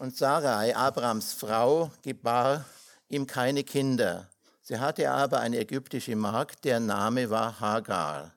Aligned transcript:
Und 0.00 0.16
Sarai, 0.16 0.74
Abrams 0.74 1.34
Frau, 1.34 1.90
gebar 2.00 2.64
ihm 3.10 3.26
keine 3.26 3.64
Kinder. 3.64 4.30
Sie 4.62 4.78
hatte 4.78 5.10
aber 5.10 5.40
eine 5.40 5.58
ägyptische 5.58 6.16
Magd, 6.16 6.64
deren 6.64 6.86
Name 6.86 7.28
war 7.28 7.60
Hagar. 7.60 8.32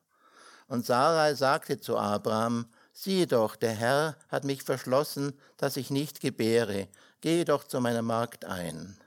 Und 0.67 0.85
Sarai 0.85 1.35
sagte 1.35 1.79
zu 1.79 1.97
Abraham, 1.97 2.65
siehe 2.91 3.27
doch, 3.27 3.55
der 3.55 3.71
Herr 3.71 4.17
hat 4.27 4.43
mich 4.43 4.63
verschlossen, 4.63 5.39
dass 5.55 5.77
ich 5.77 5.89
nicht 5.89 6.19
gebäre. 6.19 6.89
Gehe 7.21 7.45
doch 7.45 7.63
zu 7.63 7.79
meiner 7.79 8.01
Magd 8.01 8.43
ein. 8.43 8.97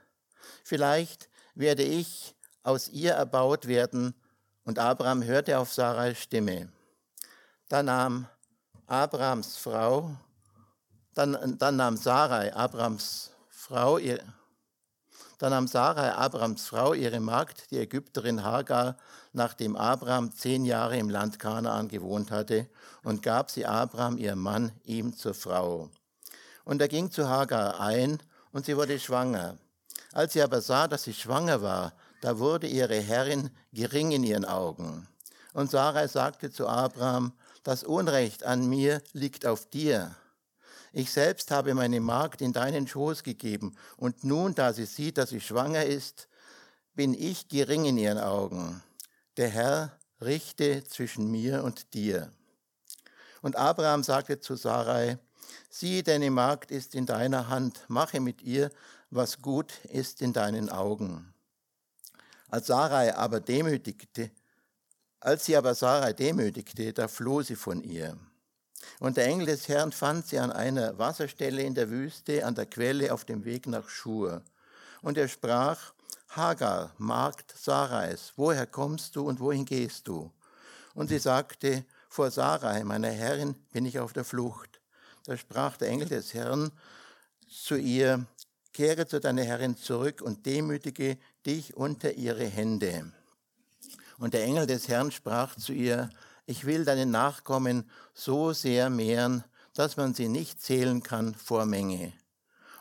Vielleicht 0.63 1.29
werde 1.53 1.83
ich 1.83 2.33
aus 2.63 2.89
ihr 2.89 3.11
erbaut 3.11 3.67
werden. 3.67 4.15
Und 4.63 4.79
Abraham 4.79 5.23
hörte 5.23 5.59
auf 5.59 5.71
Sarais 5.71 6.17
Stimme. 6.17 6.69
Da 7.69 7.83
nahm 7.83 8.27
Abrahams 8.87 9.57
Frau, 9.57 10.17
dann, 11.17 11.57
dann 11.57 11.77
nahm 11.77 11.97
Sarai, 11.97 12.53
Abrams 12.53 13.31
Frau, 13.49 13.97
ihr, 13.97 14.21
dann 15.39 15.49
nahm 15.49 15.67
Sarai, 15.67 16.13
Abrams 16.13 16.67
Frau, 16.67 16.93
ihre 16.93 17.19
Magd, 17.19 17.71
die 17.71 17.79
Ägypterin 17.79 18.43
Hagar, 18.43 18.97
nachdem 19.33 19.75
Abraham 19.75 20.31
zehn 20.31 20.63
Jahre 20.63 20.97
im 20.97 21.09
Land 21.09 21.39
Kanaan 21.39 21.87
gewohnt 21.87 22.29
hatte, 22.29 22.67
und 23.03 23.23
gab 23.23 23.49
sie 23.49 23.65
Abraham, 23.65 24.17
ihr 24.17 24.35
Mann, 24.35 24.71
ihm 24.83 25.15
zur 25.15 25.33
Frau. 25.33 25.89
Und 26.65 26.81
er 26.81 26.87
ging 26.87 27.09
zu 27.09 27.27
Hagar 27.27 27.79
ein, 27.79 28.21
und 28.51 28.65
sie 28.65 28.77
wurde 28.77 28.99
schwanger. 28.99 29.57
Als 30.13 30.33
sie 30.33 30.41
aber 30.43 30.61
sah, 30.61 30.87
dass 30.87 31.03
sie 31.03 31.13
schwanger 31.13 31.61
war, 31.63 31.93
da 32.21 32.37
wurde 32.37 32.67
ihre 32.67 32.99
Herrin 32.99 33.49
gering 33.73 34.11
in 34.11 34.23
ihren 34.23 34.45
Augen. 34.45 35.07
Und 35.53 35.71
Sarai 35.71 36.07
sagte 36.07 36.51
zu 36.51 36.67
Abraham, 36.67 37.33
das 37.63 37.83
Unrecht 37.83 38.43
an 38.43 38.67
mir 38.67 39.01
liegt 39.13 39.45
auf 39.45 39.67
dir 39.69 40.15
ich 40.97 41.11
selbst 41.11 41.51
habe 41.51 41.75
meine 41.75 41.99
Magd 41.99 42.41
in 42.41 42.53
deinen 42.53 42.87
Schoß 42.87 43.21
gegeben, 43.21 43.75
und 43.97 44.23
nun, 44.23 44.55
da 44.55 44.73
sie 44.73 44.87
sieht, 44.87 45.19
dass 45.19 45.29
sie 45.29 45.39
schwanger 45.39 45.85
ist, 45.85 46.27
bin 46.95 47.13
ich 47.13 47.49
gering 47.49 47.85
in 47.85 47.99
ihren 47.99 48.17
Augen. 48.17 48.81
Der 49.37 49.49
Herr 49.49 49.99
richte 50.19 50.83
zwischen 50.85 51.29
mir 51.29 51.63
und 51.63 51.93
dir. 51.93 52.31
Und 53.43 53.57
Abraham 53.57 54.01
sagte 54.01 54.39
zu 54.39 54.55
Sarai, 54.55 55.19
sieh, 55.69 56.01
deine 56.01 56.31
Magd 56.31 56.71
ist 56.71 56.95
in 56.95 57.05
deiner 57.05 57.47
Hand, 57.47 57.85
mache 57.87 58.19
mit 58.19 58.41
ihr, 58.41 58.71
was 59.11 59.43
gut 59.43 59.73
ist 59.89 60.23
in 60.23 60.33
deinen 60.33 60.71
Augen. 60.71 61.31
Als 62.49 62.65
Sarai 62.65 63.15
aber 63.15 63.39
demütigte, 63.39 64.31
als 65.19 65.45
sie 65.45 65.55
aber 65.55 65.75
Sarai 65.75 66.13
demütigte, 66.13 66.91
da 66.91 67.07
floh 67.07 67.43
sie 67.43 67.55
von 67.55 67.83
ihr. 67.83 68.17
Und 68.99 69.17
der 69.17 69.25
Engel 69.25 69.47
des 69.47 69.67
Herrn 69.67 69.91
fand 69.91 70.27
sie 70.27 70.39
an 70.39 70.51
einer 70.51 70.97
Wasserstelle 70.97 71.61
in 71.61 71.75
der 71.75 71.89
Wüste, 71.89 72.45
an 72.45 72.55
der 72.55 72.65
Quelle 72.65 73.13
auf 73.13 73.25
dem 73.25 73.45
Weg 73.45 73.67
nach 73.67 73.89
Schur. 73.89 74.41
Und 75.01 75.17
er 75.17 75.27
sprach, 75.27 75.93
Hagar, 76.29 76.93
Magd 76.97 77.53
Sarais, 77.57 78.33
woher 78.35 78.65
kommst 78.65 79.15
du 79.15 79.27
und 79.27 79.39
wohin 79.39 79.65
gehst 79.65 80.07
du? 80.07 80.31
Und 80.93 81.09
sie 81.09 81.19
sagte, 81.19 81.85
vor 82.09 82.31
Sarai, 82.31 82.83
meiner 82.83 83.11
Herrin, 83.11 83.55
bin 83.71 83.85
ich 83.85 83.99
auf 83.99 84.13
der 84.13 84.25
Flucht. 84.25 84.79
Da 85.25 85.37
sprach 85.37 85.77
der 85.77 85.89
Engel 85.89 86.07
des 86.07 86.33
Herrn 86.33 86.71
zu 87.47 87.75
ihr, 87.75 88.25
kehre 88.73 89.07
zu 89.07 89.19
deiner 89.19 89.43
Herrin 89.43 89.77
zurück 89.77 90.21
und 90.21 90.45
demütige 90.45 91.17
dich 91.45 91.75
unter 91.75 92.13
ihre 92.13 92.45
Hände. 92.45 93.11
Und 94.17 94.33
der 94.33 94.43
Engel 94.43 94.65
des 94.67 94.87
Herrn 94.87 95.11
sprach 95.11 95.55
zu 95.55 95.73
ihr, 95.73 96.09
ich 96.47 96.65
will 96.65 96.85
deine 96.85 97.05
Nachkommen 97.05 97.89
so 98.13 98.53
sehr 98.53 98.89
mehren, 98.89 99.43
dass 99.73 99.97
man 99.97 100.15
sie 100.15 100.29
nicht 100.29 100.61
zählen 100.61 101.03
kann 101.03 101.35
vor 101.35 101.65
Menge. 101.65 102.13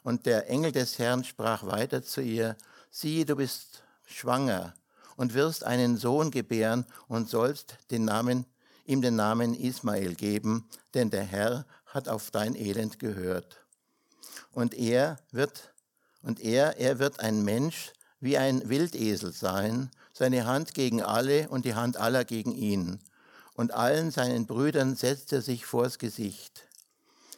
Und 0.02 0.24
der 0.24 0.48
Engel 0.48 0.70
des 0.70 0.98
Herrn 0.98 1.24
sprach 1.24 1.66
weiter 1.66 2.02
zu 2.02 2.22
ihr, 2.22 2.56
sieh, 2.90 3.24
du 3.24 3.34
bist 3.34 3.82
schwanger 4.06 4.72
und 5.16 5.34
wirst 5.34 5.64
einen 5.64 5.96
Sohn 5.96 6.30
gebären 6.30 6.86
und 7.08 7.28
sollst 7.28 7.76
den 7.90 8.04
Namen, 8.04 8.46
ihm 8.84 9.02
den 9.02 9.16
Namen 9.16 9.52
Ismael 9.52 10.14
geben, 10.14 10.68
denn 10.94 11.10
der 11.10 11.24
Herr 11.24 11.66
hat 11.86 12.08
auf 12.08 12.30
dein 12.30 12.54
Elend 12.54 13.00
gehört. 13.00 13.66
Und 14.52 14.74
er 14.74 15.18
wird, 15.32 15.74
und 16.22 16.40
er, 16.40 16.78
er 16.78 17.00
wird 17.00 17.18
ein 17.18 17.42
Mensch 17.42 17.92
wie 18.20 18.38
ein 18.38 18.68
Wildesel 18.68 19.32
sein, 19.32 19.90
seine 20.12 20.46
Hand 20.46 20.72
gegen 20.72 21.02
alle 21.02 21.48
und 21.48 21.64
die 21.64 21.74
Hand 21.74 21.96
aller 21.96 22.24
gegen 22.24 22.52
ihn 22.52 23.00
und 23.56 23.72
allen 23.72 24.10
seinen 24.10 24.46
Brüdern 24.46 24.94
setzte 24.94 25.36
er 25.36 25.42
sich 25.42 25.66
vors 25.66 25.98
Gesicht. 25.98 26.68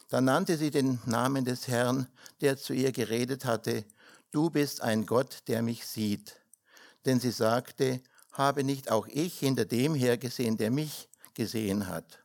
Da 0.09 0.21
nannte 0.21 0.57
sie 0.57 0.71
den 0.71 0.99
Namen 1.05 1.45
des 1.45 1.67
Herrn, 1.67 2.07
der 2.41 2.57
zu 2.57 2.73
ihr 2.73 2.91
geredet 2.91 3.45
hatte, 3.45 3.85
Du 4.31 4.51
bist 4.51 4.81
ein 4.81 5.07
Gott, 5.07 5.43
der 5.47 5.63
mich 5.63 5.87
sieht. 5.87 6.35
Denn 7.05 7.19
sie 7.19 7.31
sagte, 7.31 8.01
habe 8.31 8.63
nicht 8.63 8.91
auch 8.91 9.07
ich 9.07 9.39
hinter 9.39 9.65
dem 9.65 9.95
hergesehen, 9.95 10.55
der 10.57 10.69
mich 10.69 11.09
gesehen 11.33 11.87
hat. 11.87 12.19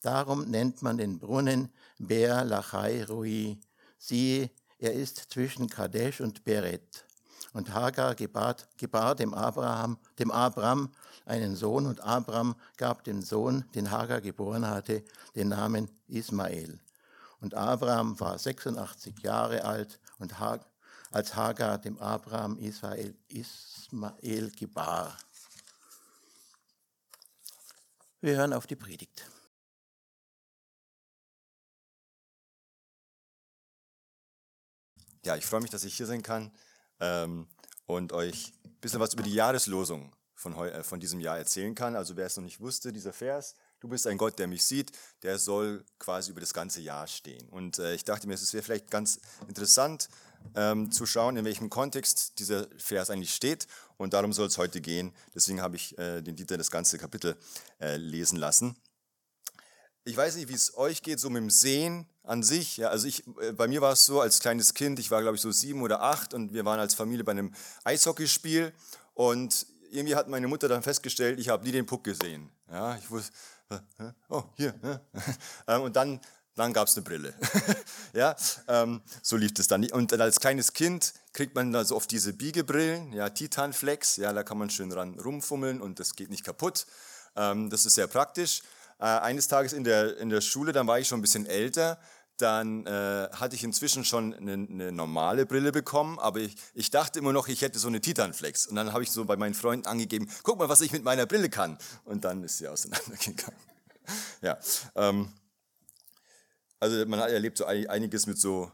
Darum 0.00 0.48
nennt 0.48 0.82
man 0.82 0.98
den 0.98 1.18
Brunnen 1.18 1.72
Ber 1.98 2.44
Lachai 2.44 3.04
Rui. 3.04 3.58
Siehe, 3.98 4.50
er 4.78 4.92
ist 4.92 5.32
zwischen 5.32 5.68
Kadesh 5.68 6.20
und 6.20 6.44
Beret. 6.44 7.07
Und 7.58 7.74
Hagar 7.74 8.14
gebar, 8.14 8.54
gebar 8.76 9.16
dem, 9.16 9.34
Abraham, 9.34 9.98
dem 10.20 10.30
Abram 10.30 10.92
einen 11.26 11.56
Sohn 11.56 11.86
und 11.86 12.00
Abram 12.02 12.54
gab 12.76 13.02
dem 13.02 13.20
Sohn, 13.20 13.64
den 13.74 13.90
Hagar 13.90 14.20
geboren 14.20 14.68
hatte, 14.68 15.02
den 15.34 15.48
Namen 15.48 15.90
Ismael. 16.06 16.78
Und 17.40 17.54
Abraham 17.54 18.20
war 18.20 18.38
86 18.38 19.18
Jahre 19.24 19.64
alt 19.64 19.98
und 20.20 20.34
als 21.10 21.34
Hagar 21.34 21.78
dem 21.78 21.98
Abraham 21.98 22.56
Israel 22.58 23.16
Ismael 23.26 24.52
gebar. 24.52 25.18
Wir 28.20 28.36
hören 28.36 28.52
auf 28.52 28.68
die 28.68 28.76
Predigt. 28.76 29.28
Ja, 35.24 35.34
ich 35.34 35.44
freue 35.44 35.60
mich, 35.60 35.70
dass 35.70 35.82
ich 35.82 35.96
hier 35.96 36.06
sein 36.06 36.22
kann 36.22 36.52
ähm, 37.00 37.46
und 37.86 38.12
euch 38.12 38.52
ein 38.64 38.80
bisschen 38.80 39.00
was 39.00 39.14
über 39.14 39.22
die 39.22 39.34
Jahreslosung 39.34 40.12
von, 40.34 40.54
äh, 40.54 40.82
von 40.82 41.00
diesem 41.00 41.20
Jahr 41.20 41.38
erzählen 41.38 41.74
kann. 41.74 41.96
Also 41.96 42.16
wer 42.16 42.26
es 42.26 42.36
noch 42.36 42.44
nicht 42.44 42.60
wusste, 42.60 42.92
dieser 42.92 43.12
Vers, 43.12 43.54
du 43.80 43.88
bist 43.88 44.06
ein 44.06 44.18
Gott, 44.18 44.38
der 44.38 44.46
mich 44.46 44.64
sieht, 44.64 44.92
der 45.22 45.38
soll 45.38 45.84
quasi 45.98 46.30
über 46.30 46.40
das 46.40 46.54
ganze 46.54 46.80
Jahr 46.80 47.06
stehen. 47.06 47.48
Und 47.48 47.78
äh, 47.78 47.94
ich 47.94 48.04
dachte 48.04 48.26
mir, 48.26 48.34
es 48.34 48.52
wäre 48.52 48.62
vielleicht 48.62 48.90
ganz 48.90 49.20
interessant 49.48 50.08
ähm, 50.54 50.90
zu 50.90 51.06
schauen, 51.06 51.36
in 51.36 51.44
welchem 51.44 51.70
Kontext 51.70 52.38
dieser 52.38 52.68
Vers 52.78 53.10
eigentlich 53.10 53.34
steht. 53.34 53.66
Und 53.96 54.12
darum 54.12 54.32
soll 54.32 54.46
es 54.46 54.58
heute 54.58 54.80
gehen. 54.80 55.12
Deswegen 55.34 55.60
habe 55.60 55.76
ich 55.76 55.98
äh, 55.98 56.22
den 56.22 56.36
Dieter 56.36 56.56
das 56.56 56.70
ganze 56.70 56.98
Kapitel 56.98 57.36
äh, 57.80 57.96
lesen 57.96 58.38
lassen. 58.38 58.76
Ich 60.08 60.16
weiß 60.16 60.36
nicht, 60.36 60.48
wie 60.48 60.54
es 60.54 60.74
euch 60.74 61.02
geht, 61.02 61.20
so 61.20 61.28
mit 61.28 61.42
dem 61.42 61.50
Sehen 61.50 62.06
an 62.22 62.42
sich. 62.42 62.78
Ja, 62.78 62.88
also 62.88 63.06
ich, 63.06 63.26
äh, 63.42 63.52
bei 63.52 63.68
mir 63.68 63.82
war 63.82 63.92
es 63.92 64.06
so, 64.06 64.22
als 64.22 64.40
kleines 64.40 64.72
Kind, 64.72 64.98
ich 64.98 65.10
war 65.10 65.20
glaube 65.20 65.36
ich 65.36 65.42
so 65.42 65.52
sieben 65.52 65.82
oder 65.82 66.00
acht 66.00 66.32
und 66.32 66.54
wir 66.54 66.64
waren 66.64 66.80
als 66.80 66.94
Familie 66.94 67.24
bei 67.24 67.32
einem 67.32 67.52
Eishockeyspiel 67.84 68.72
und 69.12 69.66
irgendwie 69.90 70.16
hat 70.16 70.26
meine 70.28 70.48
Mutter 70.48 70.66
dann 70.66 70.82
festgestellt, 70.82 71.38
ich 71.38 71.50
habe 71.50 71.62
nie 71.62 71.72
den 71.72 71.84
Puck 71.84 72.04
gesehen. 72.04 72.48
Ja, 72.72 72.96
ich 72.96 73.10
wusste, 73.10 73.32
äh, 73.68 73.76
oh, 74.30 74.44
hier. 74.56 74.74
Ähm, 75.66 75.82
und 75.82 75.94
dann, 75.94 76.20
dann 76.54 76.72
gab 76.72 76.88
es 76.88 76.96
eine 76.96 77.04
Brille. 77.04 77.34
ja, 78.14 78.34
ähm, 78.66 79.02
so 79.20 79.36
lief 79.36 79.52
es 79.58 79.68
dann. 79.68 79.84
Und 79.90 80.18
als 80.18 80.40
kleines 80.40 80.72
Kind 80.72 81.12
kriegt 81.34 81.54
man 81.54 81.70
da 81.70 81.84
so 81.84 81.94
oft 81.96 82.10
diese 82.10 82.32
Biegebrillen, 82.32 83.12
ja, 83.12 83.28
Titanflex, 83.28 84.16
ja, 84.16 84.32
da 84.32 84.42
kann 84.42 84.56
man 84.56 84.70
schön 84.70 84.88
dran 84.88 85.20
rumfummeln 85.20 85.82
und 85.82 86.00
das 86.00 86.16
geht 86.16 86.30
nicht 86.30 86.44
kaputt. 86.44 86.86
Ähm, 87.36 87.68
das 87.68 87.84
ist 87.84 87.96
sehr 87.96 88.06
praktisch. 88.06 88.62
Äh, 88.98 89.04
eines 89.04 89.48
Tages 89.48 89.72
in 89.72 89.84
der, 89.84 90.16
in 90.18 90.28
der 90.28 90.40
Schule, 90.40 90.72
dann 90.72 90.86
war 90.86 90.98
ich 90.98 91.08
schon 91.08 91.18
ein 91.18 91.22
bisschen 91.22 91.46
älter, 91.46 91.98
dann 92.36 92.86
äh, 92.86 93.28
hatte 93.32 93.56
ich 93.56 93.64
inzwischen 93.64 94.04
schon 94.04 94.32
eine, 94.34 94.52
eine, 94.52 94.92
normale 94.92 95.44
Brille 95.44 95.72
bekommen, 95.72 96.18
aber 96.18 96.40
ich, 96.40 96.56
ich 96.74 96.90
dachte 96.90 97.18
immer 97.18 97.32
noch, 97.32 97.48
ich 97.48 97.62
hätte 97.62 97.78
so 97.78 97.88
eine 97.88 98.00
Titanflex. 98.00 98.66
Und 98.66 98.76
dann 98.76 98.92
habe 98.92 99.02
ich 99.02 99.10
so 99.10 99.24
bei 99.24 99.36
meinen 99.36 99.54
Freunden 99.54 99.86
angegeben, 99.86 100.28
guck 100.42 100.58
mal, 100.58 100.68
was 100.68 100.80
ich 100.80 100.92
mit 100.92 101.02
meiner 101.02 101.26
Brille 101.26 101.50
kann. 101.50 101.78
Und 102.04 102.24
dann 102.24 102.44
ist 102.44 102.58
sie 102.58 102.68
auseinandergegangen. 102.68 103.60
ja, 104.42 104.58
ähm, 104.94 105.32
also 106.80 107.04
man 107.06 107.18
erlebt 107.18 107.58
so 107.58 107.66
einiges 107.66 108.26
mit 108.26 108.38
so 108.38 108.70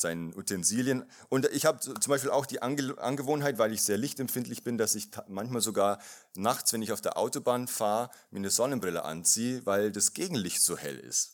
seinen 0.00 0.34
Utensilien. 0.34 1.04
Und 1.28 1.46
ich 1.46 1.66
habe 1.66 1.80
zum 1.80 2.10
Beispiel 2.10 2.30
auch 2.30 2.46
die 2.46 2.62
Ange 2.62 2.96
Angewohnheit, 2.98 3.58
weil 3.58 3.72
ich 3.72 3.82
sehr 3.82 3.98
lichtempfindlich 3.98 4.64
bin, 4.64 4.78
dass 4.78 4.94
ich 4.94 5.08
manchmal 5.28 5.60
sogar 5.60 5.98
nachts, 6.34 6.72
wenn 6.72 6.82
ich 6.82 6.92
auf 6.92 7.00
der 7.00 7.16
Autobahn 7.16 7.68
fahre, 7.68 8.10
mir 8.30 8.38
eine 8.38 8.50
Sonnenbrille 8.50 9.04
anziehe, 9.04 9.64
weil 9.66 9.92
das 9.92 10.12
Gegenlicht 10.12 10.62
so 10.62 10.76
hell 10.76 10.98
ist. 10.98 11.32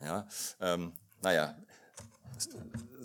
Ja, 0.00 0.28
ähm, 0.60 0.92
naja, 1.22 1.56
das 2.34 2.48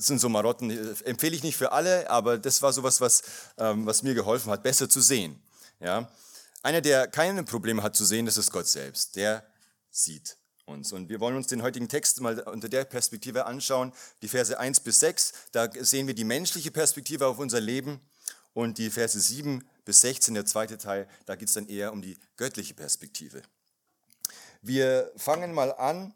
sind 0.07 0.19
so 0.19 0.29
Marotten, 0.29 0.69
empfehle 1.05 1.35
ich 1.35 1.43
nicht 1.43 1.57
für 1.57 1.71
alle, 1.71 2.09
aber 2.09 2.37
das 2.37 2.61
war 2.61 2.73
sowas, 2.73 3.01
was, 3.01 3.23
ähm, 3.57 3.85
was 3.85 4.03
mir 4.03 4.13
geholfen 4.13 4.51
hat, 4.51 4.63
besser 4.63 4.89
zu 4.89 5.01
sehen. 5.01 5.41
Ja? 5.79 6.09
Einer, 6.61 6.81
der 6.81 7.07
keine 7.07 7.43
Probleme 7.43 7.83
hat 7.83 7.95
zu 7.95 8.05
sehen, 8.05 8.25
das 8.25 8.37
ist 8.37 8.51
Gott 8.51 8.67
selbst. 8.67 9.15
Der 9.15 9.45
sieht. 9.89 10.37
Uns. 10.65 10.93
Und 10.93 11.09
wir 11.09 11.19
wollen 11.19 11.35
uns 11.35 11.47
den 11.47 11.61
heutigen 11.61 11.89
Text 11.89 12.21
mal 12.21 12.39
unter 12.41 12.69
der 12.69 12.85
Perspektive 12.85 13.45
anschauen, 13.45 13.93
die 14.21 14.27
Verse 14.27 14.57
1 14.57 14.79
bis 14.81 14.99
6. 14.99 15.33
Da 15.51 15.69
sehen 15.79 16.07
wir 16.07 16.13
die 16.13 16.23
menschliche 16.23 16.71
Perspektive 16.71 17.27
auf 17.27 17.39
unser 17.39 17.59
Leben 17.59 17.99
und 18.53 18.77
die 18.77 18.89
Verse 18.89 19.19
7 19.19 19.63
bis 19.85 20.01
16, 20.01 20.33
der 20.33 20.45
zweite 20.45 20.77
Teil, 20.77 21.07
da 21.25 21.35
geht 21.35 21.47
es 21.47 21.53
dann 21.53 21.67
eher 21.67 21.91
um 21.91 22.01
die 22.01 22.17
göttliche 22.37 22.73
Perspektive. 22.73 23.41
Wir 24.61 25.11
fangen 25.17 25.53
mal 25.53 25.73
an, 25.73 26.13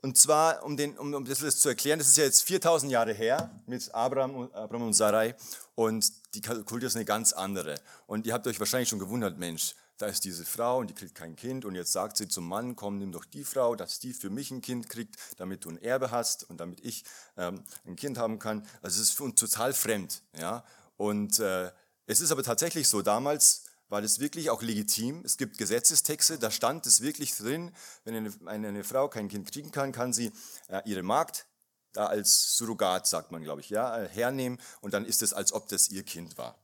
und 0.00 0.16
zwar, 0.16 0.62
um, 0.62 0.76
den, 0.76 0.96
um, 0.96 1.12
um 1.12 1.24
das 1.24 1.58
zu 1.58 1.68
erklären, 1.68 1.98
das 1.98 2.08
ist 2.08 2.16
ja 2.16 2.24
jetzt 2.24 2.42
4000 2.44 2.92
Jahre 2.92 3.12
her 3.12 3.50
mit 3.66 3.92
Abraham 3.92 4.36
und, 4.36 4.54
Abraham 4.54 4.86
und 4.86 4.92
Sarai 4.92 5.34
und 5.74 6.12
die 6.34 6.40
Kultur 6.40 6.84
ist 6.84 6.94
eine 6.94 7.04
ganz 7.04 7.32
andere. 7.32 7.74
Und 8.06 8.24
ihr 8.26 8.32
habt 8.32 8.46
euch 8.46 8.60
wahrscheinlich 8.60 8.88
schon 8.88 9.00
gewundert, 9.00 9.38
Mensch, 9.38 9.74
da 9.98 10.06
ist 10.06 10.24
diese 10.24 10.44
Frau 10.44 10.78
und 10.78 10.90
die 10.90 10.94
kriegt 10.94 11.14
kein 11.14 11.36
Kind 11.36 11.64
und 11.64 11.74
jetzt 11.74 11.92
sagt 11.92 12.16
sie 12.16 12.28
zum 12.28 12.48
Mann, 12.48 12.76
komm, 12.76 12.98
nimm 12.98 13.12
doch 13.12 13.24
die 13.24 13.44
Frau, 13.44 13.74
dass 13.74 13.98
die 13.98 14.12
für 14.12 14.30
mich 14.30 14.50
ein 14.50 14.62
Kind 14.62 14.88
kriegt, 14.88 15.16
damit 15.36 15.64
du 15.64 15.70
ein 15.70 15.82
Erbe 15.82 16.10
hast 16.10 16.48
und 16.48 16.58
damit 16.58 16.84
ich 16.84 17.04
ähm, 17.36 17.64
ein 17.84 17.96
Kind 17.96 18.16
haben 18.16 18.38
kann. 18.38 18.66
Also 18.80 19.00
es 19.00 19.08
ist 19.08 19.16
für 19.16 19.24
uns 19.24 19.40
total 19.40 19.74
fremd. 19.74 20.22
Ja? 20.36 20.64
Und 20.96 21.40
äh, 21.40 21.72
es 22.06 22.20
ist 22.20 22.30
aber 22.30 22.42
tatsächlich 22.42 22.88
so, 22.88 23.02
damals 23.02 23.64
war 23.88 24.00
das 24.00 24.20
wirklich 24.20 24.50
auch 24.50 24.62
legitim. 24.62 25.22
Es 25.24 25.36
gibt 25.36 25.58
Gesetzestexte, 25.58 26.38
da 26.38 26.50
stand 26.50 26.86
es 26.86 27.00
wirklich 27.00 27.36
drin, 27.36 27.72
wenn 28.04 28.14
eine, 28.14 28.32
eine, 28.46 28.68
eine 28.68 28.84
Frau 28.84 29.08
kein 29.08 29.28
Kind 29.28 29.50
kriegen 29.50 29.72
kann, 29.72 29.92
kann 29.92 30.12
sie 30.12 30.32
äh, 30.68 30.80
ihre 30.84 31.02
Magd 31.02 31.46
da 31.92 32.06
als 32.06 32.56
Surrogat, 32.56 33.06
sagt 33.06 33.32
man, 33.32 33.42
glaube 33.42 33.62
ich, 33.62 33.70
ja, 33.70 33.98
äh, 33.98 34.08
hernehmen 34.08 34.60
und 34.80 34.94
dann 34.94 35.04
ist 35.04 35.22
es, 35.22 35.32
als 35.32 35.52
ob 35.52 35.68
das 35.68 35.88
ihr 35.88 36.04
Kind 36.04 36.38
war. 36.38 36.56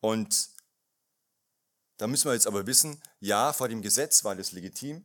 Und 0.00 0.48
da 2.00 2.06
müssen 2.06 2.26
wir 2.26 2.34
jetzt 2.34 2.46
aber 2.46 2.66
wissen, 2.66 3.00
ja, 3.20 3.52
vor 3.52 3.68
dem 3.68 3.82
Gesetz 3.82 4.24
war 4.24 4.34
das 4.34 4.52
legitim, 4.52 5.04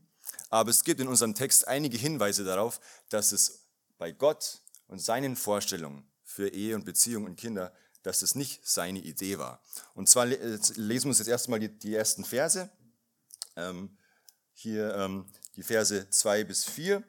aber 0.49 0.69
es 0.69 0.83
gibt 0.83 0.99
in 1.01 1.07
unserem 1.07 1.35
Text 1.35 1.67
einige 1.67 1.97
Hinweise 1.97 2.43
darauf, 2.43 2.79
dass 3.09 3.31
es 3.31 3.67
bei 3.97 4.11
Gott 4.11 4.61
und 4.87 4.99
seinen 4.99 5.35
Vorstellungen 5.35 6.07
für 6.23 6.49
Ehe 6.49 6.75
und 6.75 6.85
Beziehung 6.85 7.25
und 7.25 7.35
Kinder 7.35 7.73
dass 8.05 8.21
es 8.21 8.35
nicht 8.35 8.67
seine 8.67 8.99
Idee 8.99 9.39
war. 9.39 9.61
Und 9.95 10.07
zwar 10.07 10.27
lesen 10.27 10.77
wir 10.77 11.07
uns 11.09 11.17
jetzt 11.17 11.27
erstmal 11.27 11.59
die, 11.59 11.69
die 11.69 11.95
ersten 11.95 12.23
Verse. 12.23 12.69
Ähm, 13.55 13.97
hier 14.53 14.93
ähm, 14.95 15.25
die 15.55 15.63
Verse 15.63 16.07
2 16.09 16.43
bis 16.43 16.65
4. 16.65 17.03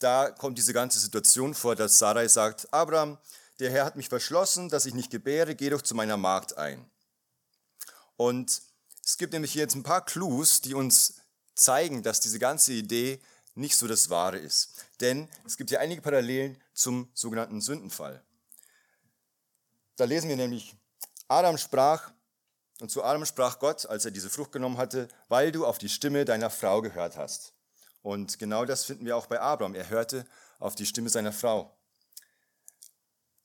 Da 0.00 0.30
kommt 0.30 0.58
diese 0.58 0.72
ganze 0.72 0.98
Situation 0.98 1.54
vor, 1.54 1.76
dass 1.76 1.98
Sarai 1.98 2.26
sagt, 2.26 2.72
Abraham, 2.74 3.18
der 3.60 3.70
Herr 3.70 3.84
hat 3.84 3.94
mich 3.94 4.08
verschlossen, 4.08 4.68
dass 4.68 4.84
ich 4.84 4.94
nicht 4.94 5.10
gebäre, 5.10 5.54
geh 5.54 5.70
doch 5.70 5.82
zu 5.82 5.94
meiner 5.94 6.16
Magd 6.16 6.58
ein. 6.58 6.90
Und 8.16 8.62
es 9.04 9.16
gibt 9.18 9.32
nämlich 9.32 9.52
hier 9.52 9.62
jetzt 9.62 9.74
ein 9.74 9.82
paar 9.82 10.04
Clues, 10.04 10.60
die 10.60 10.74
uns 10.74 11.20
zeigen, 11.54 12.02
dass 12.02 12.20
diese 12.20 12.38
ganze 12.38 12.72
Idee 12.72 13.20
nicht 13.54 13.76
so 13.76 13.86
das 13.86 14.10
Wahre 14.10 14.38
ist. 14.38 14.84
Denn 15.00 15.28
es 15.44 15.56
gibt 15.56 15.70
hier 15.70 15.80
einige 15.80 16.00
Parallelen 16.00 16.60
zum 16.72 17.10
sogenannten 17.12 17.60
Sündenfall. 17.60 18.22
Da 19.96 20.04
lesen 20.04 20.28
wir 20.28 20.36
nämlich, 20.36 20.74
Adam 21.28 21.58
sprach, 21.58 22.12
und 22.80 22.90
zu 22.90 23.04
Adam 23.04 23.24
sprach 23.26 23.58
Gott, 23.58 23.86
als 23.86 24.04
er 24.04 24.10
diese 24.10 24.30
Frucht 24.30 24.52
genommen 24.52 24.78
hatte, 24.78 25.08
weil 25.28 25.52
du 25.52 25.66
auf 25.66 25.78
die 25.78 25.88
Stimme 25.88 26.24
deiner 26.24 26.50
Frau 26.50 26.80
gehört 26.80 27.16
hast. 27.16 27.52
Und 28.00 28.38
genau 28.38 28.64
das 28.64 28.84
finden 28.84 29.04
wir 29.04 29.16
auch 29.16 29.26
bei 29.26 29.40
Abraham. 29.40 29.74
Er 29.74 29.88
hörte 29.88 30.26
auf 30.58 30.74
die 30.74 30.86
Stimme 30.86 31.08
seiner 31.08 31.32
Frau. 31.32 31.76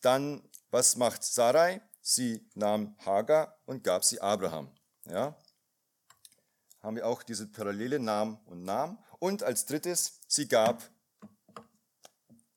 Dann, 0.01 0.47
was 0.71 0.95
macht 0.95 1.23
Sarai? 1.23 1.81
Sie 2.01 2.47
nahm 2.55 2.95
Hagar 3.05 3.59
und 3.65 3.83
gab 3.83 4.03
sie 4.03 4.21
Abraham. 4.21 4.71
Ja? 5.05 5.35
Haben 6.87 6.95
wir 6.95 7.05
auch 7.05 7.21
diese 7.21 7.47
parallele 7.47 7.99
Namen 7.99 8.39
und 8.45 8.63
Namen. 8.63 8.97
Und 9.19 9.43
als 9.43 9.65
drittes, 9.65 10.21
sie 10.25 10.47
gab 10.47 10.89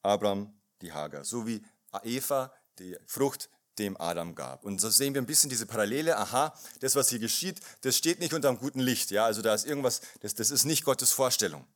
Abraham 0.03 0.55
die 0.83 0.93
Hagar, 0.93 1.25
so 1.25 1.49
wie 1.49 1.61
Eva 2.05 2.53
die 2.79 2.97
Frucht 3.07 3.51
dem 3.81 4.01
Adam 4.01 4.37
gab. 4.37 4.65
Und 4.65 4.81
so 4.81 4.89
sehen 4.89 5.15
wir 5.15 5.21
ein 5.21 5.27
bisschen 5.27 5.51
diese 5.51 5.67
Parallele. 5.67 6.17
Aha, 6.17 6.57
das, 6.79 6.95
was 6.95 7.09
hier 7.09 7.19
geschieht, 7.19 7.59
das 7.81 7.97
steht 7.97 8.21
nicht 8.21 8.33
unter 8.33 8.51
einem 8.51 8.59
guten 8.59 8.79
Licht. 8.79 9.11
Ja, 9.11 9.25
also 9.25 9.43
da 9.43 9.53
ist 9.53 9.67
irgendwas, 9.67 10.01
das, 10.21 10.37
das 10.37 10.53
ist 10.53 10.65
nicht 10.65 10.85
Gottes 10.85 11.11
Vorstellung. 11.11 11.67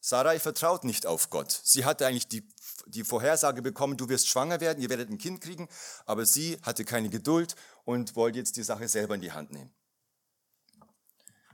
Sarai 0.00 0.40
vertraut 0.40 0.82
nicht 0.82 1.06
auf 1.06 1.30
Gott. 1.30 1.60
Sie 1.62 1.84
hatte 1.84 2.08
eigentlich 2.08 2.26
die, 2.26 2.42
die 2.86 3.04
Vorhersage 3.04 3.62
bekommen, 3.62 3.96
du 3.96 4.08
wirst 4.08 4.26
schwanger 4.26 4.60
werden, 4.60 4.82
ihr 4.82 4.90
werdet 4.90 5.10
ein 5.10 5.18
Kind 5.18 5.42
kriegen, 5.42 5.68
aber 6.06 6.26
sie 6.26 6.58
hatte 6.62 6.84
keine 6.84 7.08
Geduld 7.08 7.54
und 7.84 8.16
wollte 8.16 8.38
jetzt 8.38 8.56
die 8.56 8.64
Sache 8.64 8.88
selber 8.88 9.14
in 9.14 9.20
die 9.20 9.30
Hand 9.30 9.52
nehmen. 9.52 9.72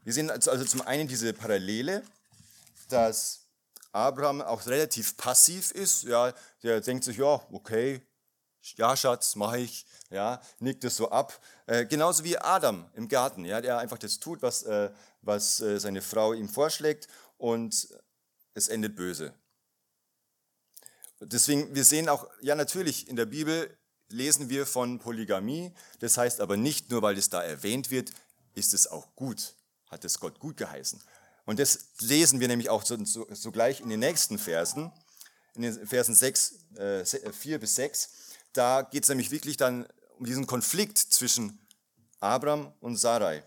Wir 0.05 0.13
sehen 0.13 0.31
also, 0.31 0.51
also 0.51 0.65
zum 0.65 0.83
einen 0.83 1.09
diese 1.09 1.33
Parallele, 1.33 2.03
dass 2.89 3.41
Abraham 3.93 4.43
auch 4.43 4.67
relativ 4.67 5.17
passiv 5.17 5.71
ist. 5.71 6.05
Ja, 6.05 6.35
der 6.63 6.81
denkt 6.83 7.05
sich, 7.05 7.17
ja, 7.17 7.43
okay, 7.51 8.03
ja 8.77 8.95
Schatz, 8.97 9.35
mache 9.35 9.61
ich, 9.61 9.87
ja, 10.11 10.43
nickt 10.59 10.85
es 10.85 10.97
so 10.97 11.11
ab. 11.11 11.41
Äh, 11.67 11.87
genauso 11.87 12.23
wie 12.23 12.37
Adam 12.37 12.91
im 12.95 13.09
Garten, 13.09 13.47
ja, 13.47 13.63
der 13.63 13.79
einfach 13.79 13.99
das 13.99 14.19
tut, 14.21 14.43
was, 14.43 14.65
äh, 14.65 14.91
was 15.23 15.61
äh, 15.61 15.81
seine 15.81 16.03
Frau 16.03 16.35
ihm 16.35 16.49
vorschlägt 16.51 17.09
und 17.39 17.89
es 18.53 18.69
endet 18.69 18.97
böse. 18.97 19.33
Deswegen, 21.21 21.75
wir 21.75 21.85
sehen 21.85 22.11
auch, 22.11 22.29
ja 22.43 22.55
natürlich, 22.55 23.09
in 23.09 23.17
der 23.17 23.27
Bibel 23.27 23.75
lesen 24.09 24.51
wir 24.51 24.67
von 24.67 24.99
Polygamie, 24.99 25.73
das 26.01 26.19
heißt 26.19 26.43
aber 26.43 26.59
nicht 26.59 26.91
nur, 26.91 27.01
weil 27.01 27.17
es 27.17 27.31
da 27.31 27.43
erwähnt 27.43 27.91
wird, 27.91 28.11
ist 28.55 28.75
es 28.75 28.87
auch 28.87 29.15
gut, 29.17 29.55
hat 29.95 30.05
es 30.05 30.21
Gott 30.21 30.39
gut 30.39 30.57
geheißen. 30.57 31.01
Und 31.47 31.59
das 31.59 31.87
lesen 32.01 32.41
wir 32.41 32.49
nämlich 32.49 32.71
auch 32.71 32.85
sogleich 32.85 33.81
in 33.81 33.89
den 33.89 34.01
nächsten 34.01 34.39
Versen, 34.39 34.93
in 35.55 35.63
den 35.63 35.87
Versen 35.87 36.15
6, 36.15 36.55
äh, 36.77 37.05
4 37.05 37.59
bis 37.59 37.75
6. 37.77 38.11
Da 38.53 38.83
geht 38.83 39.05
es 39.05 39.09
nämlich 39.09 39.31
wirklich 39.31 39.57
dann 39.57 39.87
um 40.19 40.27
diesen 40.27 40.47
Konflikt 40.47 40.99
zwischen 40.99 41.59
Abraham 42.21 42.73
und 42.81 42.97
Sarai. 42.97 43.45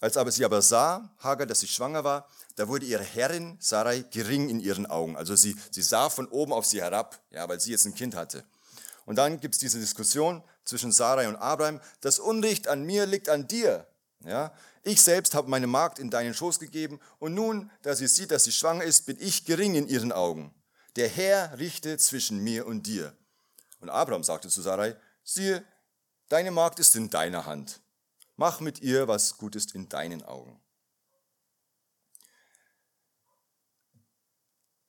Als 0.00 0.16
aber 0.16 0.30
sie 0.30 0.44
aber 0.44 0.60
sah, 0.62 1.14
Hagar, 1.18 1.46
dass 1.46 1.60
sie 1.60 1.68
schwanger 1.68 2.04
war, 2.04 2.28
da 2.56 2.68
wurde 2.68 2.86
ihre 2.86 3.02
Herrin 3.02 3.56
Sarai 3.60 4.04
gering 4.10 4.48
in 4.48 4.60
ihren 4.60 4.86
Augen. 4.86 5.16
Also 5.16 5.36
sie, 5.36 5.56
sie 5.70 5.82
sah 5.82 6.10
von 6.10 6.28
oben 6.28 6.52
auf 6.52 6.66
sie 6.66 6.82
herab, 6.82 7.20
ja, 7.30 7.48
weil 7.48 7.60
sie 7.60 7.70
jetzt 7.70 7.86
ein 7.86 7.94
Kind 7.94 8.14
hatte. 8.14 8.44
Und 9.06 9.16
dann 9.16 9.40
gibt 9.40 9.54
es 9.54 9.60
diese 9.60 9.78
Diskussion 9.78 10.42
zwischen 10.64 10.92
Sarai 10.92 11.28
und 11.28 11.36
Abraham. 11.36 11.80
Das 12.00 12.18
Unrecht 12.18 12.68
an 12.68 12.84
mir 12.84 13.06
liegt 13.06 13.28
an 13.28 13.46
dir. 13.46 13.86
Ja, 14.24 14.52
ich 14.86 15.02
selbst 15.02 15.34
habe 15.34 15.50
meine 15.50 15.66
Magd 15.66 15.98
in 15.98 16.10
deinen 16.10 16.32
Schoß 16.32 16.60
gegeben 16.60 17.00
und 17.18 17.34
nun, 17.34 17.70
da 17.82 17.96
sie 17.96 18.06
sieht, 18.06 18.30
dass 18.30 18.44
sie 18.44 18.52
schwanger 18.52 18.84
ist, 18.84 19.04
bin 19.04 19.16
ich 19.20 19.44
gering 19.44 19.74
in 19.74 19.88
ihren 19.88 20.12
Augen. 20.12 20.54
Der 20.94 21.08
Herr 21.08 21.58
richte 21.58 21.98
zwischen 21.98 22.38
mir 22.38 22.66
und 22.66 22.86
dir. 22.86 23.12
Und 23.80 23.90
Abraham 23.90 24.22
sagte 24.22 24.48
zu 24.48 24.62
Sarai, 24.62 24.96
siehe, 25.24 25.64
deine 26.28 26.52
Magd 26.52 26.78
ist 26.78 26.94
in 26.94 27.10
deiner 27.10 27.46
Hand. 27.46 27.80
Mach 28.36 28.60
mit 28.60 28.80
ihr, 28.80 29.08
was 29.08 29.36
gut 29.38 29.56
ist 29.56 29.74
in 29.74 29.88
deinen 29.88 30.22
Augen. 30.22 30.60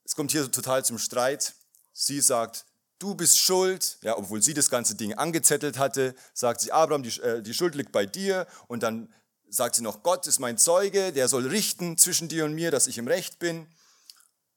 Es 0.04 0.14
kommt 0.14 0.30
hier 0.30 0.50
total 0.50 0.84
zum 0.84 0.98
Streit. 0.98 1.54
Sie 1.92 2.20
sagt, 2.20 2.66
du 3.00 3.16
bist 3.16 3.36
schuld, 3.36 3.98
ja, 4.02 4.16
obwohl 4.16 4.42
sie 4.42 4.54
das 4.54 4.70
ganze 4.70 4.94
Ding 4.94 5.14
angezettelt 5.14 5.76
hatte, 5.76 6.14
sagt 6.34 6.60
sie, 6.60 6.70
Abraham, 6.70 7.02
die, 7.02 7.20
äh, 7.20 7.42
die 7.42 7.52
Schuld 7.52 7.74
liegt 7.74 7.90
bei 7.90 8.06
dir. 8.06 8.46
Und 8.68 8.84
dann 8.84 9.12
sagt 9.50 9.76
sie 9.76 9.82
noch, 9.82 10.02
Gott 10.02 10.26
ist 10.26 10.38
mein 10.38 10.58
Zeuge, 10.58 11.12
der 11.12 11.28
soll 11.28 11.46
richten 11.46 11.96
zwischen 11.96 12.28
dir 12.28 12.44
und 12.44 12.54
mir, 12.54 12.70
dass 12.70 12.86
ich 12.86 12.98
im 12.98 13.08
Recht 13.08 13.38
bin. 13.38 13.66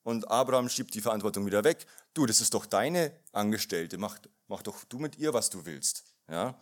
Und 0.03 0.29
Abraham 0.29 0.69
schiebt 0.69 0.93
die 0.93 1.01
Verantwortung 1.01 1.45
wieder 1.45 1.63
weg. 1.63 1.85
Du, 2.13 2.25
das 2.25 2.41
ist 2.41 2.53
doch 2.53 2.65
deine 2.65 3.11
Angestellte, 3.31 3.97
mach, 3.97 4.17
mach 4.47 4.63
doch 4.63 4.83
du 4.85 4.99
mit 4.99 5.17
ihr, 5.17 5.33
was 5.33 5.49
du 5.49 5.65
willst. 5.65 6.03
Ja? 6.27 6.57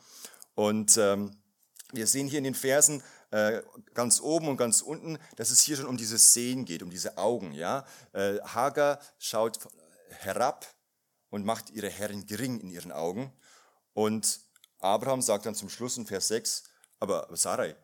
Und 0.55 0.98
ähm, 0.98 1.31
wir 1.91 2.05
sehen 2.05 2.27
hier 2.27 2.38
in 2.38 2.43
den 2.43 2.55
Versen 2.55 3.01
äh, 3.31 3.62
ganz 3.93 4.19
oben 4.19 4.48
und 4.48 4.57
ganz 4.57 4.81
unten, 4.81 5.17
dass 5.38 5.50
es 5.50 5.62
hier 5.62 5.77
schon 5.77 5.88
um 5.88 5.98
dieses 5.98 6.33
Sehen 6.33 6.65
geht, 6.65 6.83
um 6.83 6.89
diese 6.89 7.17
Augen. 7.17 7.53
Ja? 7.53 7.86
Äh, 8.13 8.39
Hagar 8.41 9.00
schaut 9.17 9.59
herab 10.09 10.67
und 11.29 11.45
macht 11.45 11.69
ihre 11.69 11.89
Herrin 11.89 12.25
gering 12.25 12.59
in 12.59 12.69
ihren 12.69 12.91
Augen. 12.91 13.31
Und 13.93 14.41
Abraham 14.79 15.21
sagt 15.21 15.45
dann 15.45 15.55
zum 15.55 15.69
Schluss 15.69 15.98
in 15.98 16.05
Vers 16.05 16.27
6, 16.27 16.63
aber 17.00 17.27
Sarai, 17.31 17.75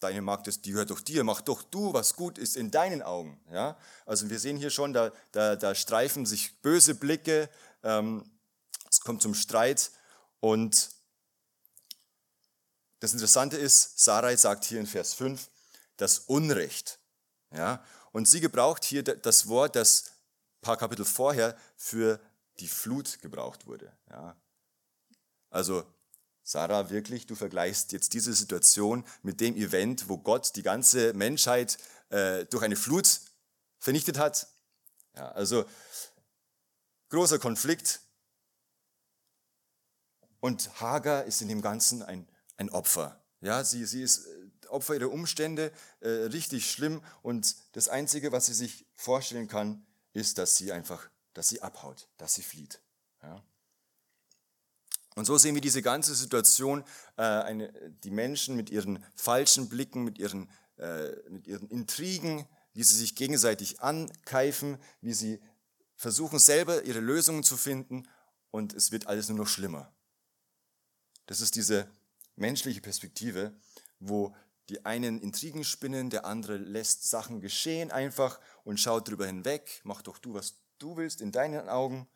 deine 0.00 0.22
Magd 0.22 0.46
ist, 0.48 0.64
die 0.64 0.72
gehört 0.72 0.90
doch 0.90 1.00
dir, 1.00 1.24
mach 1.24 1.40
doch 1.40 1.62
du, 1.62 1.92
was 1.92 2.14
gut 2.14 2.38
ist 2.38 2.56
in 2.56 2.70
deinen 2.70 3.02
Augen. 3.02 3.40
Ja? 3.50 3.76
Also 4.06 4.30
wir 4.30 4.38
sehen 4.38 4.56
hier 4.56 4.70
schon, 4.70 4.92
da, 4.92 5.12
da, 5.32 5.56
da 5.56 5.74
streifen 5.74 6.26
sich 6.26 6.60
böse 6.60 6.94
Blicke, 6.94 7.48
ähm, 7.82 8.30
es 8.90 9.00
kommt 9.00 9.22
zum 9.22 9.34
Streit 9.34 9.90
und 10.40 10.90
das 13.00 13.12
Interessante 13.12 13.56
ist, 13.56 13.98
Sarai 14.00 14.36
sagt 14.36 14.64
hier 14.64 14.80
in 14.80 14.86
Vers 14.86 15.14
5, 15.14 15.48
das 15.96 16.20
Unrecht. 16.20 16.98
Ja? 17.52 17.84
Und 18.12 18.28
sie 18.28 18.40
gebraucht 18.40 18.84
hier 18.84 19.02
das 19.02 19.48
Wort, 19.48 19.76
das 19.76 20.12
ein 20.58 20.62
paar 20.62 20.76
Kapitel 20.76 21.04
vorher 21.04 21.56
für 21.76 22.20
die 22.58 22.68
Flut 22.68 23.20
gebraucht 23.20 23.66
wurde. 23.66 23.92
Ja? 24.10 24.36
Also 25.50 25.84
Sarah, 26.48 26.88
wirklich, 26.88 27.26
du 27.26 27.34
vergleichst 27.34 27.92
jetzt 27.92 28.14
diese 28.14 28.32
Situation 28.32 29.04
mit 29.22 29.42
dem 29.42 29.54
Event, 29.54 30.08
wo 30.08 30.16
Gott 30.16 30.56
die 30.56 30.62
ganze 30.62 31.12
Menschheit 31.12 31.76
äh, 32.08 32.46
durch 32.46 32.62
eine 32.62 32.74
Flut 32.74 33.20
vernichtet 33.78 34.16
hat? 34.16 34.46
Ja, 35.14 35.30
also 35.32 35.66
großer 37.10 37.38
Konflikt. 37.38 38.00
Und 40.40 40.80
Hagar 40.80 41.24
ist 41.24 41.42
in 41.42 41.48
dem 41.48 41.60
Ganzen 41.60 42.02
ein, 42.02 42.26
ein 42.56 42.70
Opfer. 42.70 43.22
Ja, 43.42 43.62
sie, 43.62 43.84
sie 43.84 44.00
ist 44.00 44.24
äh, 44.24 44.68
Opfer 44.68 44.94
ihrer 44.94 45.10
Umstände, 45.10 45.70
äh, 46.00 46.08
richtig 46.08 46.70
schlimm. 46.70 47.02
Und 47.20 47.56
das 47.72 47.90
Einzige, 47.90 48.32
was 48.32 48.46
sie 48.46 48.54
sich 48.54 48.86
vorstellen 48.94 49.48
kann, 49.48 49.86
ist, 50.14 50.38
dass 50.38 50.56
sie 50.56 50.72
einfach, 50.72 51.10
dass 51.34 51.50
sie 51.50 51.60
abhaut, 51.60 52.08
dass 52.16 52.36
sie 52.36 52.42
flieht. 52.42 52.80
Ja. 53.22 53.44
Und 55.18 55.24
so 55.24 55.36
sehen 55.36 55.56
wir 55.56 55.60
diese 55.60 55.82
ganze 55.82 56.14
Situation, 56.14 56.84
äh, 57.16 57.22
eine, 57.22 57.72
die 58.04 58.12
Menschen 58.12 58.54
mit 58.54 58.70
ihren 58.70 59.04
falschen 59.16 59.68
Blicken, 59.68 60.04
mit 60.04 60.16
ihren, 60.16 60.48
äh, 60.76 61.08
mit 61.28 61.48
ihren 61.48 61.68
Intrigen, 61.70 62.46
wie 62.72 62.84
sie 62.84 62.94
sich 62.94 63.16
gegenseitig 63.16 63.80
ankeifen, 63.80 64.78
wie 65.00 65.12
sie 65.12 65.40
versuchen 65.96 66.38
selber 66.38 66.84
ihre 66.84 67.00
Lösungen 67.00 67.42
zu 67.42 67.56
finden 67.56 68.06
und 68.52 68.74
es 68.74 68.92
wird 68.92 69.08
alles 69.08 69.28
nur 69.28 69.38
noch 69.38 69.48
schlimmer. 69.48 69.92
Das 71.26 71.40
ist 71.40 71.56
diese 71.56 71.90
menschliche 72.36 72.80
Perspektive, 72.80 73.52
wo 73.98 74.36
die 74.68 74.86
einen 74.86 75.20
Intrigen 75.20 75.64
spinnen, 75.64 76.10
der 76.10 76.26
andere 76.26 76.58
lässt 76.58 77.10
Sachen 77.10 77.40
geschehen 77.40 77.90
einfach 77.90 78.38
und 78.62 78.78
schaut 78.78 79.08
drüber 79.08 79.26
hinweg, 79.26 79.80
mach 79.82 80.00
doch 80.00 80.18
du, 80.18 80.34
was 80.34 80.54
du 80.78 80.96
willst 80.96 81.20
in 81.20 81.32
deinen 81.32 81.68
Augen. 81.68 82.08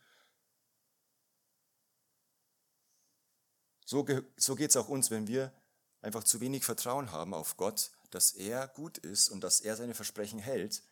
So, 3.93 4.07
so 4.39 4.55
geht 4.55 4.71
es 4.71 4.77
auch 4.79 4.89
uns, 4.89 5.11
wenn 5.11 5.27
wir 5.27 5.53
einfach 6.01 6.25
zu 6.25 6.41
wenig 6.41 6.65
Vertrauen 6.65 7.13
haben 7.13 7.35
auf 7.35 7.59
Gott, 7.59 7.91
dass 8.09 8.33
er 8.33 8.67
gut 8.69 8.97
ist 8.97 9.29
und 9.29 9.43
dass 9.45 9.61
er 9.61 9.77
seine 9.77 9.93
Versprechen 9.93 10.39
hält. 10.39 10.83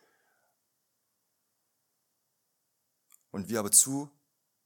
Und 3.31 3.49
wir 3.49 3.57
aber 3.57 3.71
zu 3.71 4.11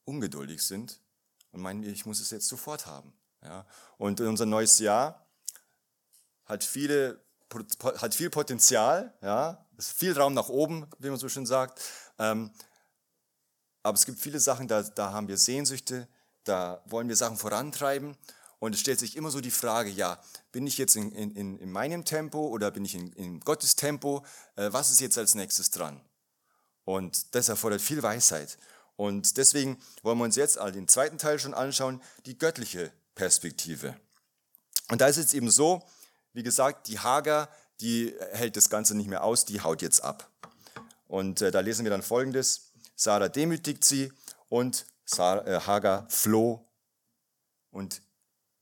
ungeduldig 0.04 0.62
sind 0.62 1.00
und 1.54 1.62
meinen, 1.62 1.84
ich 1.84 2.06
muss 2.06 2.20
es 2.20 2.30
jetzt 2.32 2.50
sofort 2.50 2.88
haben. 2.88 3.14
Ja? 3.42 3.66
Und 3.98 4.20
unser 4.20 4.46
neues 4.46 4.80
Jahr 4.80 5.26
hat, 6.44 6.66
viele, 6.66 7.24
hat 8.02 8.16
viel 8.16 8.30
Potenzial, 8.30 9.14
ja? 9.22 9.66
es 9.78 9.88
ist 9.88 9.98
viel 9.98 10.12
Raum 10.12 10.34
nach 10.34 10.50
oben, 10.50 10.86
wie 11.00 11.10
man 11.10 11.18
so 11.18 11.30
schön 11.30 11.46
sagt. 11.46 11.82
Ähm, 12.20 12.52
aber 13.82 13.96
es 13.96 14.06
gibt 14.06 14.20
viele 14.20 14.42
Sachen, 14.42 14.68
da, 14.68 14.84
da 14.84 15.14
haben 15.14 15.30
wir 15.30 15.38
Sehnsüchte, 15.38 16.10
da 16.46 16.82
wollen 16.86 17.10
wir 17.10 17.16
Sachen 17.16 17.38
vorantreiben. 17.38 18.16
Und 18.60 18.74
es 18.74 18.80
stellt 18.80 19.00
sich 19.00 19.18
immer 19.18 19.32
so 19.32 19.42
die 19.42 19.52
Frage, 19.52 19.90
ja, 19.90 20.20
bin 20.52 20.66
ich 20.66 20.78
jetzt 20.78 20.96
in, 20.96 21.12
in, 21.12 21.60
in 21.60 21.72
meinem 21.72 22.06
Tempo 22.06 22.48
oder 22.48 22.72
bin 22.72 22.86
ich 22.86 22.96
in, 22.96 23.12
in 23.14 23.42
Gottes 23.42 23.76
Tempo? 23.76 24.26
Äh, 24.56 24.72
was 24.72 24.92
ist 24.92 25.02
jetzt 25.02 25.18
als 25.18 25.36
nächstes 25.36 25.72
dran? 25.72 26.02
Und 26.86 27.36
das 27.36 27.50
erfordert 27.50 27.82
viel 27.82 28.02
Weisheit. 28.02 28.58
Und 28.96 29.38
deswegen 29.38 29.78
wollen 30.04 30.18
wir 30.18 30.24
uns 30.24 30.38
jetzt 30.38 30.58
den 30.58 30.88
zweiten 30.88 31.18
Teil 31.18 31.38
schon 31.38 31.54
anschauen, 31.54 32.02
die 32.26 32.38
göttliche 32.38 32.92
Perspektive. 33.14 33.96
Und 34.90 35.02
da 35.02 35.08
ist 35.08 35.18
es 35.18 35.34
eben 35.34 35.52
so, 35.52 35.84
wie 36.34 36.44
gesagt, 36.44 36.88
die 36.88 37.00
Hager, 37.00 37.50
die 37.82 38.16
hält 38.32 38.56
das 38.56 38.70
Ganze 38.70 38.96
nicht 38.96 39.10
mehr 39.10 39.24
aus, 39.24 39.46
die 39.46 39.62
haut 39.62 39.82
jetzt 39.82 40.02
ab. 40.02 40.30
Und 41.08 41.42
äh, 41.42 41.52
da 41.52 41.60
lesen 41.60 41.84
wir 41.84 41.92
dann 41.92 42.04
folgendes: 42.04 42.72
Sarah 42.96 43.30
demütigt 43.30 43.84
sie 43.84 44.12
und 44.50 44.86
Hagar 45.08 46.10
floh 46.10 46.66
und 47.72 48.02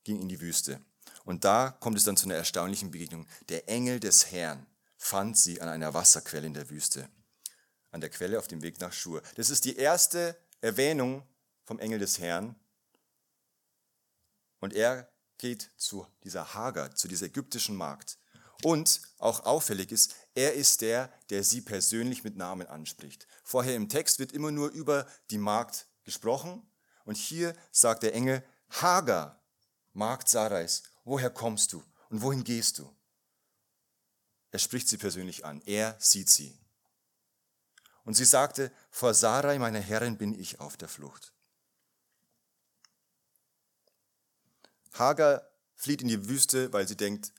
ging 0.03 0.21
in 0.21 0.29
die 0.29 0.41
Wüste. 0.41 0.81
Und 1.25 1.45
da 1.45 1.71
kommt 1.79 1.97
es 1.97 2.03
dann 2.03 2.17
zu 2.17 2.25
einer 2.25 2.35
erstaunlichen 2.35 2.91
Begegnung. 2.91 3.27
Der 3.49 3.69
Engel 3.69 3.99
des 3.99 4.31
Herrn 4.31 4.65
fand 4.97 5.37
sie 5.37 5.61
an 5.61 5.69
einer 5.69 5.93
Wasserquelle 5.93 6.47
in 6.47 6.53
der 6.53 6.69
Wüste, 6.69 7.09
an 7.91 8.01
der 8.01 8.09
Quelle 8.09 8.39
auf 8.39 8.47
dem 8.47 8.61
Weg 8.61 8.79
nach 8.79 8.93
Schur. 8.93 9.21
Das 9.35 9.49
ist 9.49 9.65
die 9.65 9.77
erste 9.77 10.37
Erwähnung 10.61 11.27
vom 11.65 11.79
Engel 11.79 11.99
des 11.99 12.19
Herrn. 12.19 12.55
Und 14.59 14.73
er 14.73 15.09
geht 15.37 15.69
zu 15.77 16.07
dieser 16.23 16.53
Hagar, 16.53 16.95
zu 16.95 17.07
dieser 17.07 17.27
ägyptischen 17.27 17.75
Magd. 17.75 18.17
Und 18.63 19.01
auch 19.17 19.45
auffällig 19.45 19.91
ist, 19.91 20.15
er 20.35 20.53
ist 20.53 20.81
der, 20.81 21.11
der 21.29 21.43
sie 21.43 21.59
persönlich 21.59 22.23
mit 22.23 22.37
Namen 22.37 22.67
anspricht. 22.67 23.27
Vorher 23.43 23.75
im 23.75 23.89
Text 23.89 24.19
wird 24.19 24.31
immer 24.31 24.51
nur 24.51 24.69
über 24.69 25.05
die 25.31 25.37
Magd 25.37 25.85
gesprochen. 26.03 26.65
Und 27.05 27.15
hier 27.15 27.55
sagt 27.71 28.03
der 28.03 28.13
Engel, 28.13 28.43
Hagar, 28.69 29.41
Magd 29.93 30.29
Sarais, 30.29 30.83
woher 31.03 31.29
kommst 31.29 31.73
du 31.73 31.83
und 32.09 32.21
wohin 32.21 32.43
gehst 32.43 32.79
du? 32.79 32.95
Er 34.51 34.59
spricht 34.59 34.87
sie 34.87 34.97
persönlich 34.97 35.45
an, 35.45 35.61
er 35.65 35.95
sieht 35.99 36.29
sie. 36.29 36.57
Und 38.05 38.15
sie 38.15 38.25
sagte, 38.25 38.71
vor 38.91 39.13
Sarai, 39.13 39.57
meiner 39.59 39.79
Herrin, 39.79 40.17
bin 40.17 40.37
ich 40.37 40.59
auf 40.59 40.77
der 40.77 40.89
Flucht. 40.89 41.33
Hagar 44.93 45.47
flieht 45.75 46.01
in 46.01 46.07
die 46.07 46.27
Wüste, 46.29 46.71
weil 46.71 46.87
sie 46.87 46.97
denkt, 46.97 47.31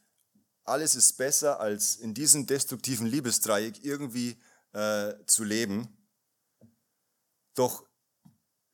alles 0.65 0.95
ist 0.95 1.15
besser, 1.15 1.61
als 1.61 1.97
in 1.97 2.15
diesem 2.15 2.47
destruktiven 2.47 3.07
Liebesdreieck 3.07 3.85
irgendwie 3.85 4.41
äh, 4.73 5.15
zu 5.27 5.45
leben. 5.45 5.97
Doch 7.55 7.87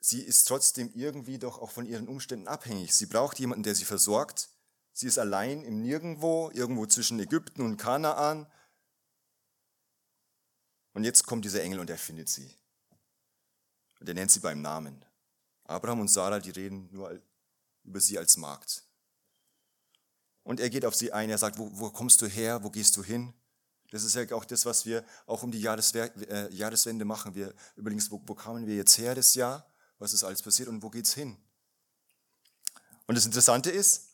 sie 0.00 0.22
ist 0.22 0.48
trotzdem 0.48 0.90
irgendwie 0.94 1.38
doch 1.38 1.60
auch 1.60 1.70
von 1.70 1.86
ihren 1.86 2.08
Umständen 2.08 2.48
abhängig. 2.48 2.94
Sie 2.94 3.06
braucht 3.06 3.38
jemanden, 3.38 3.62
der 3.62 3.74
sie 3.74 3.84
versorgt. 3.84 4.48
Sie 4.92 5.06
ist 5.06 5.18
allein 5.18 5.62
im 5.62 5.82
Nirgendwo, 5.82 6.50
irgendwo 6.52 6.86
zwischen 6.86 7.20
Ägypten 7.20 7.62
und 7.62 7.76
Kanaan. 7.76 8.50
Und 10.92 11.04
jetzt 11.04 11.26
kommt 11.26 11.44
dieser 11.44 11.62
Engel 11.62 11.78
und 11.78 11.90
er 11.90 11.98
findet 11.98 12.28
sie. 12.28 12.54
Und 14.00 14.08
er 14.08 14.14
nennt 14.14 14.30
sie 14.30 14.40
beim 14.40 14.60
Namen. 14.60 15.04
Abraham 15.64 16.00
und 16.00 16.08
Sarah, 16.08 16.40
die 16.40 16.50
reden 16.50 16.88
nur 16.90 17.20
über 17.84 18.00
sie 18.00 18.18
als 18.18 18.36
Magd. 18.36 18.82
Und 20.42 20.58
er 20.58 20.70
geht 20.70 20.84
auf 20.84 20.96
sie 20.96 21.12
ein, 21.12 21.30
er 21.30 21.38
sagt, 21.38 21.58
wo, 21.58 21.70
wo 21.72 21.90
kommst 21.90 22.20
du 22.22 22.26
her, 22.26 22.64
wo 22.64 22.70
gehst 22.70 22.96
du 22.96 23.04
hin? 23.04 23.32
Das 23.90 24.04
ist 24.04 24.14
ja 24.14 24.30
auch 24.32 24.44
das, 24.44 24.64
was 24.66 24.86
wir 24.86 25.04
auch 25.26 25.42
um 25.42 25.50
die 25.50 25.64
äh, 25.64 26.52
Jahreswende 26.52 27.04
machen. 27.04 27.34
Wir 27.34 27.54
überlegen, 27.76 28.02
wo, 28.10 28.20
wo 28.24 28.34
kamen 28.34 28.66
wir 28.66 28.76
jetzt 28.76 28.98
her 28.98 29.14
das 29.14 29.34
Jahr? 29.34 29.69
Was 30.00 30.12
ist 30.12 30.24
alles 30.24 30.42
passiert 30.42 30.68
und 30.68 30.82
wo 30.82 30.90
geht's 30.90 31.14
hin? 31.14 31.36
Und 33.06 33.14
das 33.14 33.26
Interessante 33.26 33.70
ist, 33.70 34.08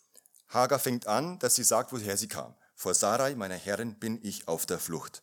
Hagar 0.48 0.78
fängt 0.78 1.06
an, 1.06 1.38
dass 1.38 1.54
sie 1.54 1.64
sagt, 1.64 1.92
woher 1.92 2.16
sie 2.16 2.28
kam. 2.28 2.54
Vor 2.74 2.94
Sarai, 2.94 3.34
meiner 3.34 3.54
Herrin, 3.56 3.98
bin 3.98 4.22
ich 4.22 4.48
auf 4.48 4.66
der 4.66 4.78
Flucht. 4.78 5.22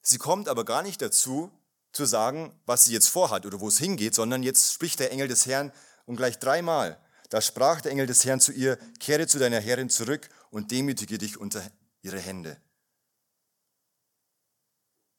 Sie 0.00 0.18
kommt 0.18 0.48
aber 0.48 0.64
gar 0.64 0.82
nicht 0.82 1.00
dazu, 1.00 1.52
zu 1.92 2.04
sagen, 2.06 2.58
was 2.66 2.86
sie 2.86 2.92
jetzt 2.92 3.08
vorhat 3.08 3.46
oder 3.46 3.60
wo 3.60 3.68
es 3.68 3.78
hingeht, 3.78 4.14
sondern 4.14 4.42
jetzt 4.42 4.72
spricht 4.72 4.98
der 4.98 5.12
Engel 5.12 5.28
des 5.28 5.46
Herrn 5.46 5.72
und 6.06 6.16
gleich 6.16 6.38
dreimal. 6.38 6.98
Da 7.28 7.40
sprach 7.40 7.80
der 7.80 7.92
Engel 7.92 8.06
des 8.06 8.24
Herrn 8.24 8.40
zu 8.40 8.52
ihr, 8.52 8.76
kehre 8.98 9.26
zu 9.26 9.38
deiner 9.38 9.60
Herrin 9.60 9.90
zurück 9.90 10.28
und 10.50 10.70
demütige 10.70 11.18
dich 11.18 11.38
unter 11.38 11.62
ihre 12.00 12.18
Hände. 12.18 12.60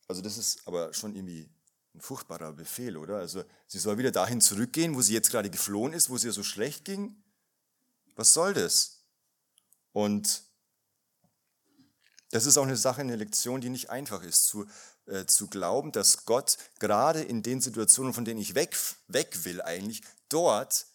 Also 0.08 0.22
das 0.22 0.38
ist 0.38 0.68
aber 0.68 0.94
schon 0.94 1.16
irgendwie 1.16 1.50
ein 1.94 2.02
furchtbarer 2.02 2.54
Befehl, 2.54 2.98
oder? 2.98 3.18
Also 3.18 3.44
sie 3.68 3.80
soll 3.80 3.98
wieder 3.98 4.12
dahin 4.12 4.42
zurückgehen, 4.42 4.96
wo 4.96 5.02
sie 5.02 5.14
jetzt 5.14 5.30
gerade 5.30 5.50
geflohen 5.50 5.94
ist, 5.94 6.10
wo 6.10 6.16
es 6.16 6.24
ihr 6.24 6.32
so 6.32 6.44
schlecht 6.44 6.86
ging. 6.86 7.16
Was 8.16 8.34
soll 8.34 8.54
das? 8.54 9.04
Und 9.92 10.44
das 12.32 12.48
ist 12.48 12.58
auch 12.58 12.64
eine 12.64 12.78
Sache, 12.78 13.02
eine 13.02 13.16
Lektion, 13.16 13.62
die 13.62 13.70
nicht 13.70 13.92
einfach 13.92 14.24
ist, 14.24 14.48
zu, 14.48 14.66
äh, 15.06 15.26
zu 15.26 15.48
glauben, 15.48 15.92
dass 15.92 16.26
Gott 16.26 16.58
gerade 16.80 17.22
in 17.22 17.44
den 17.44 17.62
Situationen, 17.62 18.14
von 18.14 18.26
denen 18.26 18.42
ich 18.42 18.56
weg, 18.56 18.76
weg 19.08 19.46
will 19.46 19.62
eigentlich, 19.62 20.02
dort 20.30 20.88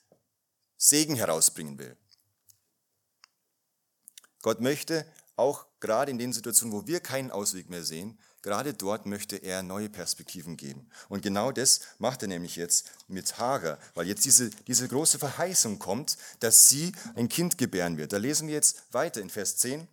Segen 0.76 1.14
herausbringen 1.14 1.78
will. 1.78 1.96
Gott 4.42 4.60
möchte 4.60 5.06
auch 5.36 5.66
gerade 5.78 6.10
in 6.10 6.18
den 6.18 6.32
Situationen, 6.32 6.74
wo 6.74 6.86
wir 6.88 7.00
keinen 7.00 7.30
Ausweg 7.30 7.70
mehr 7.70 7.84
sehen, 7.84 8.18
Gerade 8.48 8.72
dort 8.72 9.04
möchte 9.04 9.36
er 9.36 9.62
neue 9.62 9.90
Perspektiven 9.90 10.56
geben. 10.56 10.88
Und 11.10 11.22
genau 11.22 11.52
das 11.52 11.80
macht 11.98 12.22
er 12.22 12.28
nämlich 12.28 12.56
jetzt 12.56 12.90
mit 13.06 13.36
Hagar, 13.36 13.76
weil 13.92 14.06
jetzt 14.06 14.24
diese, 14.24 14.48
diese 14.66 14.88
große 14.88 15.18
Verheißung 15.18 15.78
kommt, 15.78 16.16
dass 16.40 16.66
sie 16.66 16.92
ein 17.14 17.28
Kind 17.28 17.58
gebären 17.58 17.98
wird. 17.98 18.14
Da 18.14 18.16
lesen 18.16 18.48
wir 18.48 18.54
jetzt 18.54 18.84
weiter 18.90 19.20
in 19.20 19.28
Vers 19.28 19.58
10. 19.58 19.86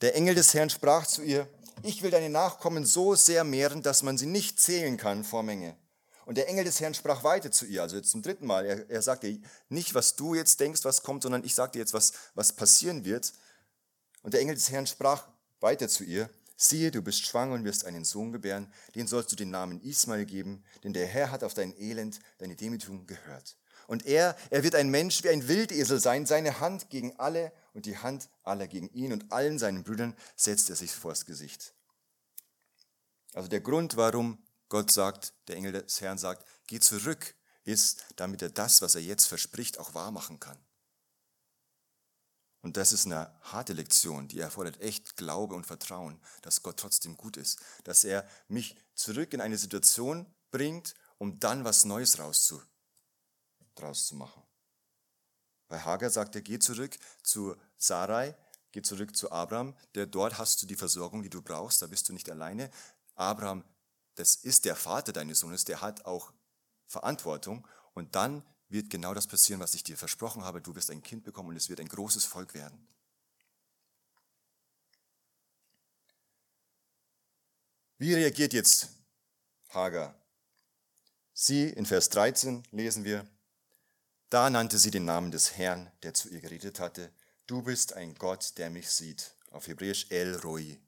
Der 0.00 0.16
Engel 0.16 0.34
des 0.34 0.54
Herrn 0.54 0.70
sprach 0.70 1.06
zu 1.06 1.20
ihr, 1.20 1.46
ich 1.82 2.00
will 2.00 2.10
deine 2.10 2.30
Nachkommen 2.30 2.86
so 2.86 3.14
sehr 3.14 3.44
mehren, 3.44 3.82
dass 3.82 4.02
man 4.02 4.16
sie 4.16 4.24
nicht 4.24 4.58
zählen 4.58 4.96
kann 4.96 5.22
vor 5.22 5.42
Menge. 5.42 5.76
Und 6.24 6.38
der 6.38 6.48
Engel 6.48 6.64
des 6.64 6.80
Herrn 6.80 6.94
sprach 6.94 7.24
weiter 7.24 7.50
zu 7.50 7.66
ihr, 7.66 7.82
also 7.82 7.96
jetzt 7.96 8.10
zum 8.10 8.22
dritten 8.22 8.46
Mal. 8.46 8.64
Er, 8.64 8.88
er 8.88 9.02
sagte 9.02 9.38
nicht, 9.68 9.92
was 9.92 10.16
du 10.16 10.34
jetzt 10.34 10.60
denkst, 10.60 10.82
was 10.84 11.02
kommt, 11.02 11.24
sondern 11.24 11.44
ich 11.44 11.54
sagte 11.54 11.78
jetzt, 11.78 11.92
was, 11.92 12.14
was 12.34 12.54
passieren 12.54 13.04
wird. 13.04 13.34
Und 14.22 14.32
der 14.32 14.40
Engel 14.40 14.54
des 14.54 14.70
Herrn 14.70 14.86
sprach 14.86 15.26
weiter 15.60 15.90
zu 15.90 16.04
ihr, 16.04 16.30
siehe, 16.56 16.90
du 16.90 17.02
bist 17.02 17.26
schwanger 17.26 17.54
und 17.54 17.64
wirst 17.64 17.84
einen 17.84 18.04
Sohn 18.04 18.32
gebären, 18.32 18.72
den 18.94 19.06
sollst 19.06 19.30
du 19.32 19.36
den 19.36 19.50
Namen 19.50 19.80
Ismael 19.82 20.24
geben, 20.24 20.64
denn 20.82 20.92
der 20.92 21.06
Herr 21.06 21.30
hat 21.30 21.44
auf 21.44 21.54
dein 21.54 21.78
Elend, 21.78 22.20
deine 22.38 22.56
Demütigung 22.56 23.06
gehört. 23.06 23.56
Und 23.86 24.06
er, 24.06 24.36
er 24.50 24.64
wird 24.64 24.74
ein 24.74 24.88
Mensch 24.88 25.22
wie 25.22 25.28
ein 25.28 25.46
Wildesel 25.46 26.00
sein, 26.00 26.26
seine 26.26 26.58
Hand 26.58 26.90
gegen 26.90 27.14
alle 27.18 27.52
und 27.72 27.86
die 27.86 27.98
Hand 27.98 28.28
aller 28.42 28.66
gegen 28.66 28.88
ihn 28.88 29.12
und 29.12 29.30
allen 29.30 29.58
seinen 29.58 29.84
Brüdern 29.84 30.16
setzt 30.34 30.70
er 30.70 30.76
sich 30.76 30.90
vors 30.90 31.24
Gesicht. 31.24 31.72
Also 33.32 33.48
der 33.48 33.60
Grund, 33.60 33.96
warum 33.96 34.42
Gott 34.68 34.90
sagt, 34.90 35.34
der 35.46 35.56
Engel 35.56 35.72
des 35.72 36.00
Herrn 36.00 36.18
sagt, 36.18 36.44
geh 36.66 36.80
zurück, 36.80 37.34
ist, 37.64 38.06
damit 38.16 38.42
er 38.42 38.50
das, 38.50 38.82
was 38.82 38.94
er 38.94 39.02
jetzt 39.02 39.26
verspricht, 39.26 39.78
auch 39.78 39.94
wahr 39.94 40.10
machen 40.10 40.40
kann. 40.40 40.58
Und 42.66 42.76
das 42.76 42.90
ist 42.90 43.06
eine 43.06 43.32
harte 43.42 43.74
Lektion, 43.74 44.26
die 44.26 44.40
erfordert 44.40 44.80
echt 44.80 45.16
Glaube 45.16 45.54
und 45.54 45.68
Vertrauen, 45.68 46.20
dass 46.42 46.64
Gott 46.64 46.80
trotzdem 46.80 47.16
gut 47.16 47.36
ist, 47.36 47.60
dass 47.84 48.02
er 48.02 48.28
mich 48.48 48.74
zurück 48.96 49.32
in 49.34 49.40
eine 49.40 49.56
Situation 49.56 50.26
bringt, 50.50 50.94
um 51.18 51.38
dann 51.38 51.62
was 51.64 51.84
Neues 51.84 52.18
rauszu, 52.18 52.60
draus 53.76 54.08
zu 54.08 54.16
machen. 54.16 54.42
Bei 55.68 55.78
Hagar 55.78 56.10
sagt 56.10 56.34
er, 56.34 56.42
geh 56.42 56.58
zurück 56.58 56.98
zu 57.22 57.54
Sarai, 57.76 58.36
geh 58.72 58.82
zurück 58.82 59.16
zu 59.16 59.30
Abraham, 59.30 59.76
der 59.94 60.06
dort 60.06 60.36
hast 60.36 60.60
du 60.60 60.66
die 60.66 60.74
Versorgung, 60.74 61.22
die 61.22 61.30
du 61.30 61.42
brauchst, 61.42 61.82
da 61.82 61.86
bist 61.86 62.08
du 62.08 62.14
nicht 62.14 62.28
alleine. 62.28 62.68
Abraham, 63.14 63.62
das 64.16 64.34
ist 64.34 64.64
der 64.64 64.74
Vater 64.74 65.12
deines 65.12 65.38
Sohnes, 65.38 65.64
der 65.66 65.82
hat 65.82 66.04
auch 66.04 66.32
Verantwortung 66.88 67.64
und 67.94 68.16
dann 68.16 68.42
wird 68.68 68.90
genau 68.90 69.14
das 69.14 69.26
passieren, 69.26 69.60
was 69.60 69.74
ich 69.74 69.82
dir 69.82 69.96
versprochen 69.96 70.44
habe. 70.44 70.60
Du 70.60 70.74
wirst 70.74 70.90
ein 70.90 71.02
Kind 71.02 71.24
bekommen 71.24 71.50
und 71.50 71.56
es 71.56 71.68
wird 71.68 71.80
ein 71.80 71.88
großes 71.88 72.24
Volk 72.24 72.54
werden. 72.54 72.86
Wie 77.98 78.12
reagiert 78.12 78.52
jetzt 78.52 78.90
Hagar? 79.70 80.14
Sie, 81.32 81.68
in 81.68 81.86
Vers 81.86 82.08
13 82.10 82.62
lesen 82.70 83.04
wir, 83.04 83.26
da 84.28 84.50
nannte 84.50 84.78
sie 84.78 84.90
den 84.90 85.04
Namen 85.04 85.30
des 85.30 85.56
Herrn, 85.56 85.90
der 86.02 86.12
zu 86.12 86.28
ihr 86.28 86.40
geredet 86.40 86.80
hatte. 86.80 87.12
Du 87.46 87.62
bist 87.62 87.92
ein 87.92 88.14
Gott, 88.14 88.58
der 88.58 88.70
mich 88.70 88.90
sieht. 88.90 89.34
Auf 89.50 89.68
Hebräisch 89.68 90.06
El 90.10 90.36
Roi. 90.36 90.78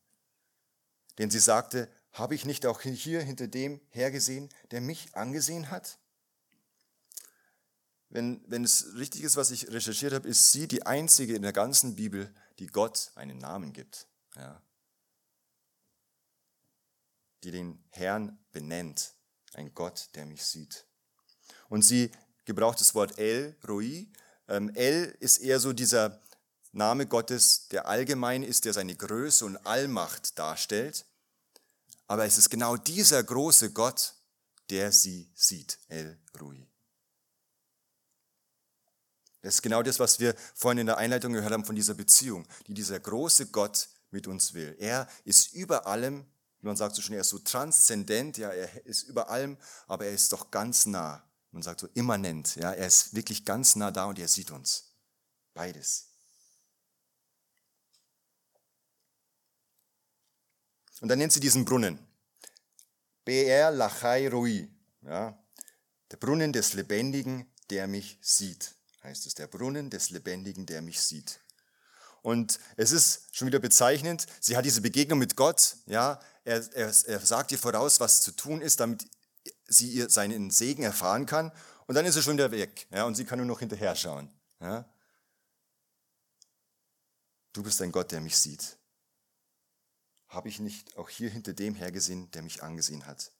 Denn 1.18 1.30
sie 1.30 1.38
sagte, 1.38 1.88
habe 2.12 2.34
ich 2.34 2.44
nicht 2.44 2.66
auch 2.66 2.80
hier 2.80 3.22
hinter 3.22 3.46
dem 3.46 3.80
hergesehen, 3.90 4.48
der 4.70 4.80
mich 4.80 5.14
angesehen 5.14 5.70
hat? 5.70 5.98
Wenn, 8.10 8.42
wenn 8.46 8.64
es 8.64 8.94
richtig 8.94 9.22
ist, 9.22 9.36
was 9.36 9.50
ich 9.50 9.70
recherchiert 9.70 10.14
habe, 10.14 10.28
ist 10.28 10.52
sie 10.52 10.66
die 10.66 10.84
einzige 10.84 11.34
in 11.34 11.42
der 11.42 11.52
ganzen 11.52 11.96
Bibel, 11.96 12.34
die 12.58 12.66
Gott 12.66 13.12
einen 13.14 13.38
Namen 13.38 13.72
gibt. 13.72 14.06
Ja. 14.36 14.62
Die 17.44 17.50
den 17.50 17.84
Herrn 17.90 18.38
benennt. 18.52 19.14
Ein 19.54 19.74
Gott, 19.74 20.08
der 20.14 20.26
mich 20.26 20.44
sieht. 20.44 20.86
Und 21.68 21.82
sie 21.82 22.10
gebraucht 22.44 22.80
das 22.80 22.94
Wort 22.94 23.18
El, 23.18 23.56
Roi. 23.66 24.10
Ähm, 24.48 24.70
El 24.74 25.16
ist 25.20 25.38
eher 25.38 25.60
so 25.60 25.72
dieser 25.72 26.22
Name 26.72 27.06
Gottes, 27.06 27.68
der 27.68 27.86
allgemein 27.86 28.42
ist, 28.42 28.64
der 28.64 28.72
seine 28.72 28.94
Größe 28.94 29.44
und 29.44 29.56
Allmacht 29.58 30.38
darstellt. 30.38 31.06
Aber 32.06 32.24
es 32.24 32.38
ist 32.38 32.48
genau 32.48 32.76
dieser 32.76 33.22
große 33.22 33.72
Gott, 33.72 34.14
der 34.70 34.92
sie 34.92 35.30
sieht. 35.34 35.78
El 35.88 36.18
Rui. 36.40 36.66
Das 39.40 39.54
ist 39.54 39.62
genau 39.62 39.82
das, 39.82 40.00
was 40.00 40.18
wir 40.18 40.34
vorhin 40.54 40.78
in 40.78 40.86
der 40.86 40.98
Einleitung 40.98 41.32
gehört 41.32 41.52
haben 41.52 41.64
von 41.64 41.76
dieser 41.76 41.94
Beziehung, 41.94 42.46
die 42.66 42.74
dieser 42.74 42.98
große 42.98 43.46
Gott 43.46 43.88
mit 44.10 44.26
uns 44.26 44.54
will. 44.54 44.74
Er 44.78 45.08
ist 45.24 45.54
über 45.54 45.86
allem, 45.86 46.26
man 46.60 46.76
sagt 46.76 46.96
so 46.96 47.02
schon, 47.02 47.14
er 47.14 47.20
ist 47.20 47.28
so 47.28 47.38
transzendent, 47.38 48.38
ja, 48.38 48.50
er 48.50 48.84
ist 48.84 49.04
über 49.04 49.30
allem, 49.30 49.56
aber 49.86 50.06
er 50.06 50.12
ist 50.12 50.32
doch 50.32 50.50
ganz 50.50 50.86
nah. 50.86 51.24
Man 51.52 51.62
sagt 51.62 51.80
so 51.80 51.88
immanent, 51.94 52.56
ja, 52.56 52.72
er 52.72 52.86
ist 52.86 53.14
wirklich 53.14 53.44
ganz 53.44 53.76
nah 53.76 53.90
da 53.90 54.06
und 54.06 54.18
er 54.18 54.28
sieht 54.28 54.50
uns. 54.50 54.92
Beides. 55.54 56.06
Und 61.00 61.08
dann 61.08 61.18
nennt 61.18 61.32
sie 61.32 61.40
diesen 61.40 61.64
Brunnen. 61.64 61.98
Be'er 63.24 63.70
Lachai 63.70 64.28
Rui, 64.28 64.68
ja, 65.02 65.38
der 66.10 66.16
Brunnen 66.16 66.52
des 66.52 66.72
Lebendigen, 66.72 67.46
der 67.70 67.86
mich 67.86 68.18
sieht 68.20 68.77
heißt 69.02 69.26
es, 69.26 69.34
der 69.34 69.46
Brunnen 69.46 69.90
des 69.90 70.10
Lebendigen, 70.10 70.66
der 70.66 70.82
mich 70.82 71.00
sieht. 71.00 71.40
Und 72.22 72.58
es 72.76 72.92
ist 72.92 73.34
schon 73.34 73.46
wieder 73.46 73.58
bezeichnend, 73.58 74.26
sie 74.40 74.56
hat 74.56 74.64
diese 74.64 74.80
Begegnung 74.80 75.18
mit 75.18 75.36
Gott, 75.36 75.76
ja, 75.86 76.20
er, 76.44 76.58
er, 76.74 76.92
er 77.06 77.20
sagt 77.20 77.52
ihr 77.52 77.58
voraus, 77.58 78.00
was 78.00 78.22
zu 78.22 78.32
tun 78.32 78.60
ist, 78.60 78.80
damit 78.80 79.06
sie 79.66 79.90
ihr 79.90 80.10
seinen 80.10 80.50
Segen 80.50 80.82
erfahren 80.82 81.26
kann. 81.26 81.52
Und 81.86 81.94
dann 81.94 82.04
ist 82.06 82.16
er 82.16 82.22
schon 82.22 82.34
wieder 82.34 82.50
weg, 82.50 82.86
ja, 82.90 83.04
und 83.04 83.14
sie 83.14 83.24
kann 83.24 83.38
nur 83.38 83.46
noch 83.46 83.60
hinterher 83.60 83.94
schauen. 83.94 84.30
Ja. 84.60 84.84
Du 87.52 87.62
bist 87.62 87.80
ein 87.82 87.92
Gott, 87.92 88.12
der 88.12 88.20
mich 88.20 88.36
sieht. 88.36 88.76
Habe 90.28 90.48
ich 90.48 90.60
nicht 90.60 90.96
auch 90.96 91.08
hier 91.08 91.30
hinter 91.30 91.54
dem 91.54 91.74
hergesehen, 91.74 92.30
der 92.32 92.42
mich 92.42 92.62
angesehen 92.62 93.06
hat? 93.06 93.32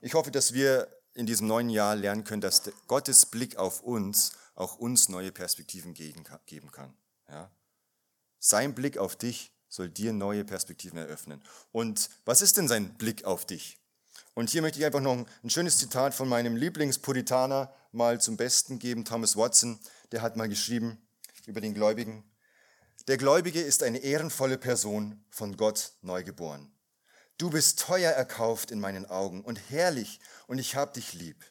Ich 0.00 0.14
hoffe, 0.14 0.30
dass 0.30 0.52
wir 0.52 1.01
in 1.14 1.26
diesem 1.26 1.46
neuen 1.46 1.68
Jahr 1.68 1.94
lernen 1.96 2.24
können, 2.24 2.40
dass 2.40 2.62
Gottes 2.86 3.26
Blick 3.26 3.56
auf 3.56 3.82
uns 3.82 4.32
auch 4.54 4.76
uns 4.76 5.08
neue 5.08 5.32
Perspektiven 5.32 5.94
geben 5.94 6.24
kann. 6.24 6.94
Ja? 7.28 7.50
Sein 8.38 8.74
Blick 8.74 8.98
auf 8.98 9.16
dich 9.16 9.52
soll 9.68 9.88
dir 9.88 10.12
neue 10.12 10.44
Perspektiven 10.44 10.98
eröffnen. 10.98 11.42
Und 11.70 12.10
was 12.24 12.42
ist 12.42 12.56
denn 12.56 12.68
sein 12.68 12.94
Blick 12.94 13.24
auf 13.24 13.46
dich? 13.46 13.78
Und 14.34 14.50
hier 14.50 14.62
möchte 14.62 14.78
ich 14.78 14.84
einfach 14.84 15.00
noch 15.00 15.26
ein 15.42 15.50
schönes 15.50 15.78
Zitat 15.78 16.14
von 16.14 16.28
meinem 16.28 16.56
Lieblingspuritaner 16.56 17.72
mal 17.92 18.20
zum 18.20 18.36
Besten 18.36 18.78
geben, 18.78 19.04
Thomas 19.04 19.36
Watson. 19.36 19.78
Der 20.10 20.22
hat 20.22 20.36
mal 20.36 20.48
geschrieben 20.48 20.98
über 21.46 21.60
den 21.60 21.74
Gläubigen. 21.74 22.24
Der 23.08 23.16
Gläubige 23.16 23.60
ist 23.60 23.82
eine 23.82 23.98
ehrenvolle 23.98 24.58
Person, 24.58 25.24
von 25.30 25.56
Gott 25.56 25.92
neugeboren. 26.02 26.72
Du 27.38 27.50
bist 27.50 27.80
teuer 27.80 28.12
erkauft 28.12 28.70
in 28.70 28.80
meinen 28.80 29.06
Augen 29.06 29.44
und 29.44 29.56
herrlich 29.70 30.20
und 30.46 30.58
ich 30.58 30.76
hab 30.76 30.94
dich 30.94 31.12
lieb. 31.12 31.44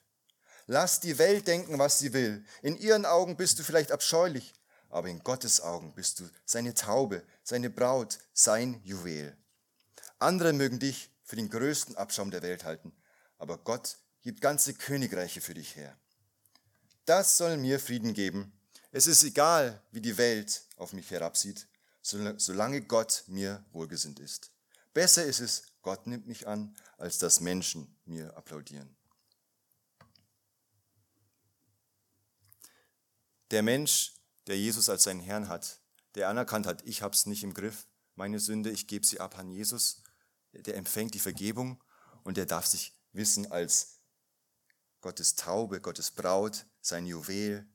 Lass 0.67 0.99
die 0.99 1.17
Welt 1.17 1.47
denken, 1.47 1.79
was 1.79 1.99
sie 1.99 2.13
will. 2.13 2.45
In 2.61 2.77
ihren 2.77 3.05
Augen 3.05 3.35
bist 3.35 3.59
du 3.59 3.63
vielleicht 3.63 3.91
abscheulich, 3.91 4.53
aber 4.89 5.09
in 5.09 5.19
Gottes 5.19 5.59
Augen 5.59 5.93
bist 5.93 6.19
du 6.19 6.29
seine 6.45 6.73
Taube, 6.73 7.23
seine 7.43 7.69
Braut, 7.69 8.19
sein 8.33 8.79
Juwel. 8.83 9.35
Andere 10.19 10.53
mögen 10.53 10.79
dich 10.79 11.09
für 11.23 11.35
den 11.35 11.49
größten 11.49 11.95
Abschaum 11.95 12.31
der 12.31 12.41
Welt 12.41 12.63
halten, 12.63 12.93
aber 13.37 13.57
Gott 13.57 13.97
gibt 14.21 14.41
ganze 14.41 14.73
Königreiche 14.73 15.41
für 15.41 15.53
dich 15.53 15.75
her. 15.75 15.97
Das 17.05 17.37
soll 17.37 17.57
mir 17.57 17.79
Frieden 17.79 18.13
geben. 18.13 18.53
Es 18.91 19.07
ist 19.07 19.23
egal, 19.23 19.81
wie 19.91 20.01
die 20.01 20.17
Welt 20.17 20.61
auf 20.75 20.93
mich 20.93 21.09
herabsieht, 21.11 21.67
solange 22.01 22.81
Gott 22.81 23.23
mir 23.27 23.65
wohlgesinnt 23.71 24.19
ist. 24.19 24.51
Besser 24.93 25.23
ist 25.23 25.39
es, 25.39 25.63
Gott 25.81 26.07
nimmt 26.07 26.27
mich 26.27 26.47
an, 26.47 26.75
als 26.97 27.17
dass 27.17 27.39
Menschen 27.39 27.97
mir 28.05 28.35
applaudieren. 28.37 28.95
Der 33.51 33.63
Mensch, 33.63 34.13
der 34.47 34.57
Jesus 34.57 34.89
als 34.89 35.03
seinen 35.03 35.19
Herrn 35.19 35.49
hat, 35.49 35.81
der 36.15 36.29
anerkannt 36.29 36.65
hat, 36.65 36.83
ich 36.85 37.01
habe 37.01 37.15
es 37.15 37.25
nicht 37.25 37.43
im 37.43 37.53
Griff, 37.53 37.87
meine 38.15 38.39
Sünde, 38.39 38.69
ich 38.69 38.87
gebe 38.87 39.05
sie 39.05 39.19
ab 39.19 39.37
an 39.37 39.49
Jesus, 39.49 40.03
der 40.53 40.75
empfängt 40.75 41.13
die 41.13 41.19
Vergebung 41.19 41.83
und 42.23 42.37
der 42.37 42.45
darf 42.45 42.65
sich 42.65 42.93
wissen 43.13 43.51
als 43.51 43.99
Gottes 45.01 45.35
Taube, 45.35 45.81
Gottes 45.81 46.11
Braut, 46.11 46.65
sein 46.81 47.05
Juwel. 47.05 47.67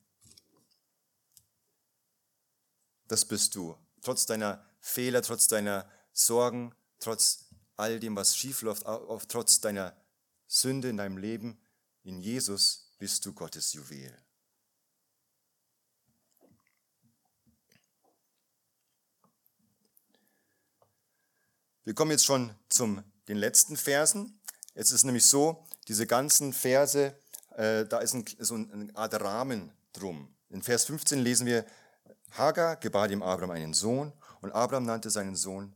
Das 3.09 3.25
bist 3.25 3.55
du. 3.55 3.77
Trotz 4.03 4.27
deiner 4.27 4.65
Fehler, 4.81 5.23
trotz 5.23 5.49
deiner 5.49 5.91
Sorgen, 6.13 6.75
trotz 7.01 7.46
all 7.77 8.01
dem, 8.01 8.17
was 8.17 8.37
schiefläuft, 8.37 8.87
auch 8.87 9.25
trotz 9.27 9.61
deiner 9.61 9.97
Sünde 10.47 10.89
in 10.89 10.97
deinem 10.97 11.19
Leben, 11.19 11.59
in 12.03 12.21
Jesus 12.21 12.91
bist 12.99 13.25
du 13.27 13.33
Gottes 13.33 13.73
Juwel. 13.73 14.17
Wir 21.85 21.95
kommen 21.95 22.11
jetzt 22.11 22.25
schon 22.25 22.53
zu 22.69 23.01
den 23.29 23.37
letzten 23.37 23.77
Versen. 23.77 24.41
Es 24.75 24.91
ist 24.91 25.05
nämlich 25.05 25.25
so, 25.25 25.65
diese 25.87 26.05
ganzen 26.05 26.53
Verse, 26.53 27.17
äh, 27.57 27.87
da 27.87 27.99
ist 27.99 28.13
ein, 28.13 28.25
so 28.41 28.57
eine 28.57 28.91
Art 28.97 29.15
Rahmen 29.21 29.71
drum. 29.93 30.35
In 30.51 30.63
Vers 30.63 30.87
15 30.87 31.21
lesen 31.21 31.47
wir, 31.47 31.65
Hagar 32.33 32.75
gebar 32.77 33.07
dem 33.07 33.23
Abraham 33.23 33.53
einen 33.53 33.73
Sohn 33.73 34.13
und 34.41 34.51
Abraham 34.51 34.85
nannte 34.85 35.11
seinen 35.11 35.37
Sohn 35.37 35.76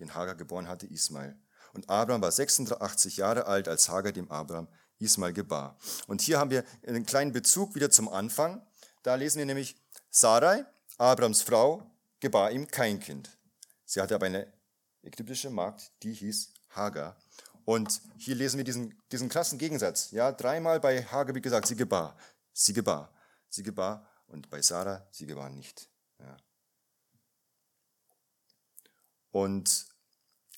den 0.00 0.14
Hagar 0.14 0.34
geboren 0.34 0.68
hatte, 0.68 0.86
Ismael. 0.86 1.38
Und 1.72 1.88
Abraham 1.88 2.22
war 2.22 2.32
86 2.32 3.18
Jahre 3.18 3.46
alt, 3.46 3.68
als 3.68 3.88
Hagar 3.88 4.12
dem 4.12 4.30
Abraham 4.30 4.68
Ismael 4.98 5.32
gebar. 5.32 5.78
Und 6.06 6.20
hier 6.20 6.38
haben 6.38 6.50
wir 6.50 6.64
einen 6.86 7.06
kleinen 7.06 7.32
Bezug 7.32 7.74
wieder 7.74 7.90
zum 7.90 8.08
Anfang. 8.08 8.66
Da 9.02 9.14
lesen 9.14 9.38
wir 9.38 9.46
nämlich, 9.46 9.76
Sarai, 10.10 10.66
Abrahams 10.98 11.42
Frau, 11.42 11.82
gebar 12.18 12.50
ihm 12.50 12.66
kein 12.66 13.00
Kind. 13.00 13.38
Sie 13.84 14.00
hatte 14.00 14.14
aber 14.14 14.26
eine 14.26 14.52
ägyptische 15.02 15.50
Magd, 15.50 15.92
die 16.02 16.12
hieß 16.12 16.52
Hagar. 16.70 17.16
Und 17.64 18.00
hier 18.16 18.34
lesen 18.34 18.58
wir 18.58 18.64
diesen, 18.64 19.00
diesen 19.12 19.28
krassen 19.28 19.58
Gegensatz. 19.58 20.10
Ja, 20.10 20.32
dreimal 20.32 20.80
bei 20.80 21.04
Hagar 21.04 21.34
wie 21.34 21.40
gesagt, 21.40 21.66
sie 21.66 21.76
gebar, 21.76 22.16
sie 22.52 22.72
gebar, 22.72 23.12
sie 23.48 23.62
gebar 23.62 24.08
und 24.26 24.50
bei 24.50 24.60
Sarah, 24.60 25.06
sie 25.10 25.26
gebar 25.26 25.50
nicht. 25.50 25.88
Ja. 26.18 26.36
Und 29.30 29.86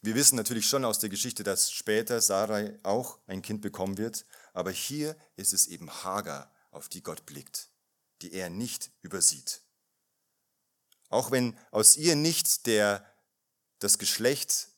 wir 0.03 0.17
wissen 0.17 0.37
natürlich 0.37 0.69
schon 0.69 0.85
aus 0.85 0.99
der 0.99 1.09
Geschichte, 1.09 1.45
dass 1.45 1.71
später 1.71 2.21
Sarai 2.21 2.79
auch 2.83 3.19
ein 3.27 3.41
Kind 3.41 3.63
bekommen 3.63 3.99
wird, 3.99 4.27
aber 4.53 4.73
hier 4.73 5.17
ist 5.37 5.53
es 5.53 5.69
eben 5.69 5.91
Hagar, 5.91 6.53
auf 6.73 6.89
die 6.89 7.03
Gott 7.03 7.25
blickt, 7.25 7.71
die 8.21 8.33
er 8.33 8.51
nicht 8.51 8.91
übersieht. 9.03 9.63
Auch 11.09 11.31
wenn 11.31 11.57
aus 11.71 11.97
ihr 11.97 12.17
nicht 12.17 12.67
der, 12.67 13.07
das 13.79 13.99
Geschlecht 13.99 14.69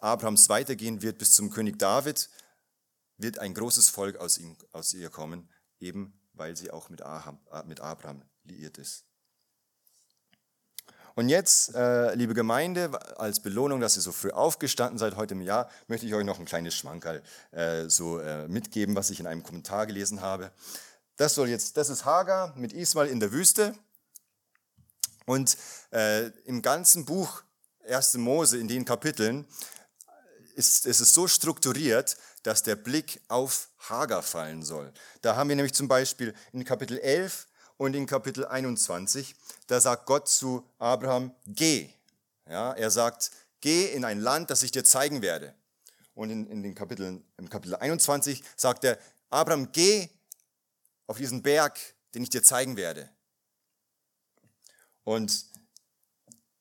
Abrahams 0.00 0.48
weitergehen 0.48 1.02
wird 1.02 1.18
bis 1.18 1.32
zum 1.32 1.50
König 1.50 1.78
David, 1.78 2.30
wird 3.16 3.38
ein 3.38 3.54
großes 3.54 3.88
Volk 3.88 4.16
aus, 4.18 4.38
ihm, 4.38 4.56
aus 4.70 4.94
ihr 4.94 5.10
kommen, 5.10 5.50
eben 5.80 6.20
weil 6.34 6.56
sie 6.56 6.70
auch 6.70 6.88
mit, 6.88 7.02
Aham, 7.02 7.40
äh, 7.50 7.64
mit 7.64 7.80
Abraham 7.80 8.22
liiert 8.44 8.78
ist. 8.78 9.07
Und 11.18 11.28
jetzt, 11.30 11.74
äh, 11.74 12.14
liebe 12.14 12.32
Gemeinde, 12.32 12.92
als 13.18 13.40
Belohnung, 13.40 13.80
dass 13.80 13.96
ihr 13.96 14.02
so 14.02 14.12
früh 14.12 14.30
aufgestanden 14.30 15.00
seid 15.00 15.16
heute 15.16 15.34
im 15.34 15.40
Jahr, 15.40 15.68
möchte 15.88 16.06
ich 16.06 16.14
euch 16.14 16.24
noch 16.24 16.38
ein 16.38 16.44
kleines 16.44 16.76
Schmankerl 16.76 17.24
äh, 17.50 17.88
so 17.88 18.20
äh, 18.20 18.46
mitgeben, 18.46 18.94
was 18.94 19.10
ich 19.10 19.18
in 19.18 19.26
einem 19.26 19.42
Kommentar 19.42 19.88
gelesen 19.88 20.20
habe. 20.20 20.52
Das 21.16 21.34
soll 21.34 21.48
jetzt, 21.48 21.76
das 21.76 21.90
ist 21.90 22.04
Hagar 22.04 22.54
mit 22.56 22.72
Ismael 22.72 23.08
in 23.08 23.18
der 23.18 23.32
Wüste. 23.32 23.74
Und 25.26 25.56
äh, 25.90 26.28
im 26.44 26.62
ganzen 26.62 27.04
Buch 27.04 27.42
1. 27.88 28.14
Mose, 28.18 28.58
in 28.58 28.68
den 28.68 28.84
Kapiteln, 28.84 29.44
ist, 30.54 30.86
ist 30.86 31.00
es 31.00 31.12
so 31.14 31.26
strukturiert, 31.26 32.16
dass 32.44 32.62
der 32.62 32.76
Blick 32.76 33.20
auf 33.26 33.70
Hagar 33.80 34.22
fallen 34.22 34.62
soll. 34.62 34.92
Da 35.22 35.34
haben 35.34 35.48
wir 35.48 35.56
nämlich 35.56 35.74
zum 35.74 35.88
Beispiel 35.88 36.32
in 36.52 36.64
Kapitel 36.64 36.96
11 36.96 37.48
und 37.78 37.94
in 37.94 38.06
Kapitel 38.06 38.44
21, 38.44 39.34
da 39.68 39.80
sagt 39.80 40.04
Gott 40.04 40.28
zu 40.28 40.68
Abraham, 40.78 41.34
geh. 41.46 41.88
Ja, 42.46 42.72
er 42.72 42.90
sagt, 42.90 43.30
geh 43.60 43.86
in 43.86 44.04
ein 44.04 44.20
Land, 44.20 44.50
das 44.50 44.62
ich 44.62 44.72
dir 44.72 44.84
zeigen 44.84 45.22
werde. 45.22 45.54
Und 46.14 46.30
in, 46.30 46.46
in 46.48 46.62
den 46.62 46.74
Kapiteln, 46.74 47.24
im 47.38 47.48
Kapitel 47.48 47.76
21 47.76 48.42
sagt 48.56 48.84
er, 48.84 48.98
Abraham, 49.30 49.70
geh 49.72 50.08
auf 51.06 51.18
diesen 51.18 51.42
Berg, 51.42 51.78
den 52.14 52.24
ich 52.24 52.30
dir 52.30 52.42
zeigen 52.42 52.76
werde. 52.76 53.08
Und 55.04 55.46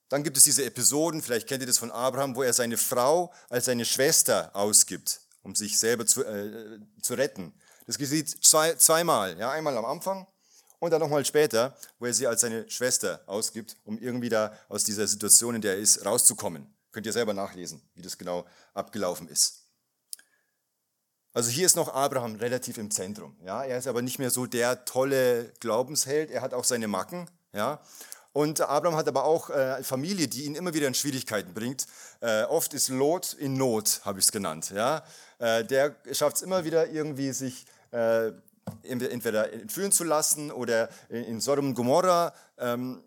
dann 0.10 0.24
gibt 0.24 0.38
es 0.38 0.44
diese 0.44 0.64
Episoden, 0.64 1.22
vielleicht 1.22 1.48
kennt 1.48 1.62
ihr 1.62 1.68
das 1.68 1.80
von 1.80 1.92
Abraham, 1.92 2.36
wo 2.36 2.44
er 2.44 2.54
seine 2.54 2.78
Frau 2.78 3.34
als 3.50 3.66
seine 3.66 3.86
Schwester 3.86 4.56
ausgibt, 4.56 5.22
um 5.42 5.56
sich 5.56 5.80
selber 5.80 6.06
zu, 6.06 6.24
äh, 6.24 6.80
zu 7.02 7.16
retten. 7.16 7.54
Das 7.88 7.98
geschieht 7.98 8.30
zwei, 8.46 8.76
zweimal. 8.76 9.38
Ja, 9.40 9.52
einmal 9.52 9.76
am 9.76 9.86
Anfang 9.86 10.28
und 10.80 10.92
dann 10.92 11.00
nochmal 11.02 11.26
später, 11.26 11.76
wo 12.00 12.06
er 12.06 12.14
sie 12.14 12.28
als 12.28 12.42
seine 12.42 12.70
Schwester 12.70 13.22
ausgibt, 13.26 13.78
um 13.84 13.98
irgendwie 13.98 14.30
da 14.30 14.54
aus 14.70 14.84
dieser 14.84 15.08
Situation, 15.08 15.56
in 15.56 15.62
der 15.62 15.74
er 15.74 15.80
ist, 15.80 16.06
rauszukommen. 16.06 16.74
Könnt 16.92 17.06
ihr 17.06 17.14
selber 17.14 17.34
nachlesen, 17.34 17.82
wie 17.96 18.02
das 18.02 18.18
genau 18.18 18.46
abgelaufen 18.74 19.28
ist. 19.28 19.64
Also 21.34 21.52
hier 21.52 21.66
ist 21.68 21.76
noch 21.76 21.94
Abraham 21.94 22.36
relativ 22.36 22.78
im 22.78 22.90
Zentrum. 22.90 23.38
Ja, 23.44 23.64
er 23.64 23.78
ist 23.78 23.88
aber 23.88 24.02
nicht 24.02 24.18
mehr 24.18 24.32
so 24.32 24.48
der 24.48 24.86
tolle 24.86 25.54
Glaubensheld. 25.60 26.32
Er 26.32 26.42
hat 26.42 26.54
auch 26.54 26.64
seine 26.64 26.88
Macken. 26.88 27.30
Ja, 27.54 27.82
und 28.38 28.62
Abraham 28.62 28.96
hat 28.96 29.08
aber 29.08 29.24
auch 29.24 29.50
äh, 29.50 29.82
Familie, 29.84 30.28
die 30.28 30.44
ihn 30.46 30.54
immer 30.54 30.72
wieder 30.76 30.88
in 30.88 30.94
Schwierigkeiten 30.94 31.56
bringt. 31.56 31.88
Äh, 32.22 32.44
oft 32.44 32.72
ist 32.76 32.90
Lot 32.90 33.34
in 33.34 33.58
Not, 33.58 34.02
habe 34.06 34.20
ich 34.20 34.26
es 34.26 34.32
genannt. 34.32 34.72
Ja? 34.76 35.04
Äh, 35.40 35.64
der 35.64 35.96
schafft 36.12 36.36
es 36.36 36.42
immer 36.44 36.64
wieder 36.64 36.88
irgendwie, 36.88 37.32
sich 37.32 37.66
entweder 38.84 39.52
entführen 39.54 39.92
zu 39.92 40.04
lassen 40.04 40.52
oder 40.52 40.90
in 41.10 41.42
Sodom 41.42 41.68
und 41.68 41.74
Gomorra 41.74 42.34
ähm, 42.58 43.04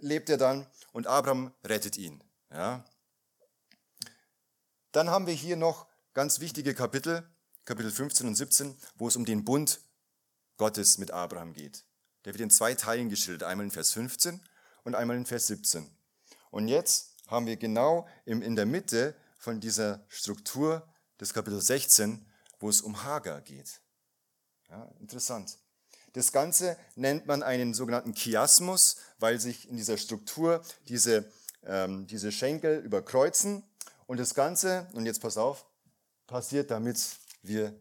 lebt 0.00 0.30
er 0.30 0.36
dann 0.36 0.66
und 0.92 1.06
Abraham 1.06 1.52
rettet 1.64 1.96
ihn. 1.96 2.22
Ja? 2.50 2.84
Dann 4.92 5.10
haben 5.10 5.26
wir 5.26 5.34
hier 5.34 5.56
noch 5.56 5.86
ganz 6.14 6.40
wichtige 6.40 6.74
Kapitel, 6.74 7.28
Kapitel 7.64 7.90
15 7.90 8.26
und 8.26 8.34
17, 8.34 8.76
wo 8.96 9.08
es 9.08 9.16
um 9.16 9.24
den 9.24 9.44
Bund 9.44 9.80
Gottes 10.56 10.98
mit 10.98 11.10
Abraham 11.10 11.52
geht. 11.52 11.84
Der 12.24 12.34
wird 12.34 12.40
in 12.40 12.50
zwei 12.50 12.74
Teilen 12.74 13.08
geschildert, 13.08 13.44
einmal 13.44 13.66
in 13.66 13.70
Vers 13.70 13.92
15 13.92 14.40
und 14.84 14.94
einmal 14.94 15.16
in 15.16 15.26
Vers 15.26 15.46
17. 15.46 15.88
Und 16.50 16.68
jetzt 16.68 17.14
haben 17.28 17.46
wir 17.46 17.56
genau 17.56 18.08
in 18.24 18.56
der 18.56 18.66
Mitte 18.66 19.14
von 19.38 19.60
dieser 19.60 20.04
Struktur 20.08 20.86
des 21.20 21.32
Kapitel 21.32 21.60
16, 21.60 22.26
wo 22.58 22.68
es 22.68 22.80
um 22.80 23.04
Hagar 23.04 23.40
geht. 23.40 23.80
Ja, 24.70 24.90
interessant. 25.00 25.58
Das 26.12 26.32
Ganze 26.32 26.76
nennt 26.94 27.26
man 27.26 27.42
einen 27.42 27.74
sogenannten 27.74 28.14
Chiasmus, 28.14 28.96
weil 29.18 29.38
sich 29.40 29.68
in 29.68 29.76
dieser 29.76 29.96
Struktur 29.96 30.62
diese, 30.88 31.30
ähm, 31.64 32.06
diese 32.06 32.32
Schenkel 32.32 32.80
überkreuzen. 32.80 33.62
Und 34.06 34.18
das 34.18 34.34
Ganze, 34.34 34.88
und 34.94 35.06
jetzt 35.06 35.20
pass 35.20 35.36
auf, 35.36 35.66
passiert, 36.26 36.70
damit 36.70 36.98
wir 37.42 37.78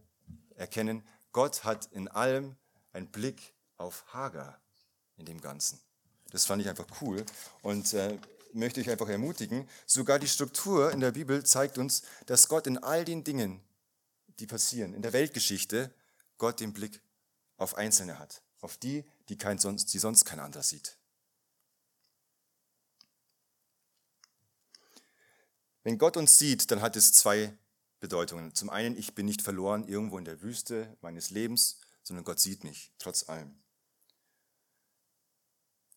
erkennen, 0.56 1.06
Gott 1.32 1.63
hat 1.63 1.88
in 1.91 2.08
allem 2.08 2.56
einen 2.93 3.08
Blick 3.08 3.54
auf 3.78 4.06
Hagar 4.13 4.60
in 5.17 5.26
dem 5.26 5.41
Ganzen. 5.41 5.80
Das 6.32 6.45
fand 6.45 6.62
ich 6.62 6.69
einfach 6.69 6.88
cool 7.02 7.23
und 7.62 7.93
äh, 7.93 8.17
möchte 8.54 8.82
ich 8.82 8.89
einfach 8.89 9.08
ermutigen. 9.08 9.69
Sogar 9.86 10.19
die 10.19 10.28
Struktur 10.28 10.91
in 10.91 11.00
der 11.00 11.12
Bibel 11.12 11.45
zeigt 11.45 11.78
uns, 11.78 12.04
dass 12.26 12.47
Gott 12.47 12.67
in 12.67 12.78
all 12.78 13.06
den 13.06 13.23
Dingen, 13.23 13.62
die 14.39 14.47
passieren, 14.47 14.93
in 14.93 15.02
der 15.02 15.13
Weltgeschichte, 15.13 15.91
Gott 16.38 16.60
den 16.60 16.73
Blick 16.73 17.02
auf 17.58 17.76
Einzelne 17.76 18.19
hat. 18.19 18.41
Auf 18.60 18.78
die, 18.78 19.06
die, 19.30 19.38
kein 19.38 19.60
sonst, 19.60 19.93
die 19.93 20.00
sonst 20.00 20.26
kein 20.26 20.39
anderer 20.39 20.63
sieht. 20.63 20.97
Wenn 25.84 25.97
Gott 25.97 26.17
uns 26.17 26.38
sieht, 26.38 26.69
dann 26.71 26.82
hat 26.82 26.95
es 26.95 27.13
zwei 27.13 27.58
Bedeutungen. 28.00 28.54
Zum 28.54 28.69
einen, 28.69 28.97
ich 28.97 29.15
bin 29.15 29.26
nicht 29.26 29.41
verloren 29.41 29.88
irgendwo 29.88 30.17
in 30.17 30.26
der 30.26 30.41
Wüste 30.41 30.97
meines 31.02 31.30
Lebens, 31.30 31.80
sondern 32.04 32.26
Gott 32.26 32.39
sieht 32.39 32.63
mich, 32.63 32.91
trotz 32.97 33.30
allem. 33.30 33.58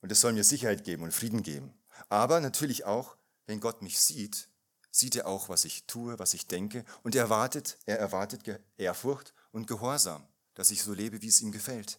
Und 0.00 0.12
es 0.12 0.20
soll 0.20 0.33
mir 0.33 0.44
Sicherheit 0.44 0.85
geben 0.85 1.03
und 1.03 1.12
Frieden 1.12 1.42
geben. 1.42 1.74
Aber 2.09 2.40
natürlich 2.40 2.85
auch, 2.85 3.16
wenn 3.46 3.61
Gott 3.61 3.83
mich 3.83 4.00
sieht, 4.00 4.48
sieht 4.90 5.16
er 5.16 5.26
auch, 5.26 5.48
was 5.48 5.64
ich 5.64 5.87
tue, 5.87 6.18
was 6.18 6.35
ich 6.35 6.46
denke. 6.46 6.85
Und 7.03 7.14
er 7.14 7.24
erwartet, 7.24 7.79
er 7.87 7.98
erwartet 7.98 8.42
Ehrfurcht 8.76 9.35
und 9.53 9.66
Gehorsam, 9.66 10.26
dass 10.61 10.70
ich 10.70 10.83
so 10.83 10.92
lebe, 10.92 11.23
wie 11.23 11.29
es 11.29 11.40
ihm 11.40 11.53
gefällt. 11.53 11.99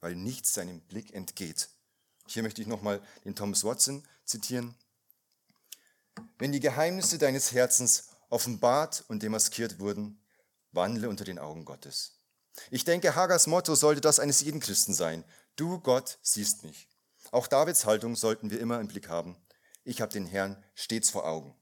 Weil 0.00 0.16
nichts 0.16 0.52
seinem 0.52 0.80
Blick 0.80 1.14
entgeht. 1.14 1.68
Hier 2.26 2.42
möchte 2.42 2.60
ich 2.60 2.66
nochmal 2.66 3.00
den 3.24 3.36
Thomas 3.36 3.62
Watson 3.62 4.02
zitieren. 4.24 4.74
Wenn 6.38 6.50
die 6.50 6.58
Geheimnisse 6.58 7.18
deines 7.18 7.52
Herzens 7.52 8.08
offenbart 8.30 9.04
und 9.06 9.22
demaskiert 9.22 9.78
wurden, 9.78 10.20
wandle 10.72 11.08
unter 11.08 11.22
den 11.22 11.38
Augen 11.38 11.64
Gottes. 11.64 12.18
Ich 12.72 12.84
denke, 12.84 13.14
Hagers 13.14 13.46
Motto 13.46 13.76
sollte 13.76 14.00
das 14.00 14.18
eines 14.18 14.40
jeden 14.40 14.58
Christen 14.58 14.92
sein. 14.92 15.22
Du, 15.54 15.78
Gott, 15.78 16.18
siehst 16.20 16.64
mich. 16.64 16.88
Auch 17.30 17.46
Davids 17.46 17.84
Haltung 17.84 18.16
sollten 18.16 18.50
wir 18.50 18.58
immer 18.58 18.80
im 18.80 18.88
Blick 18.88 19.08
haben. 19.08 19.36
Ich 19.84 20.00
habe 20.00 20.12
den 20.12 20.26
Herrn 20.26 20.60
stets 20.74 21.10
vor 21.10 21.28
Augen. 21.28 21.54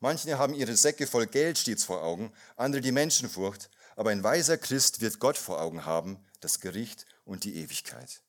Manche 0.00 0.38
haben 0.38 0.54
ihre 0.54 0.74
Säcke 0.74 1.06
voll 1.06 1.26
Geld 1.26 1.58
stets 1.58 1.84
vor 1.84 2.02
Augen, 2.02 2.32
andere 2.56 2.80
die 2.80 2.92
Menschenfurcht, 2.92 3.68
aber 3.98 4.10
ein 4.10 4.22
weiser 4.22 4.56
Christ 4.56 5.00
wird 5.00 5.18
Gott 5.18 5.36
vor 5.36 5.60
Augen 5.60 5.84
haben, 5.84 6.24
das 6.38 6.60
Gericht 6.60 7.04
und 7.24 7.42
die 7.42 7.56
Ewigkeit. 7.56 8.22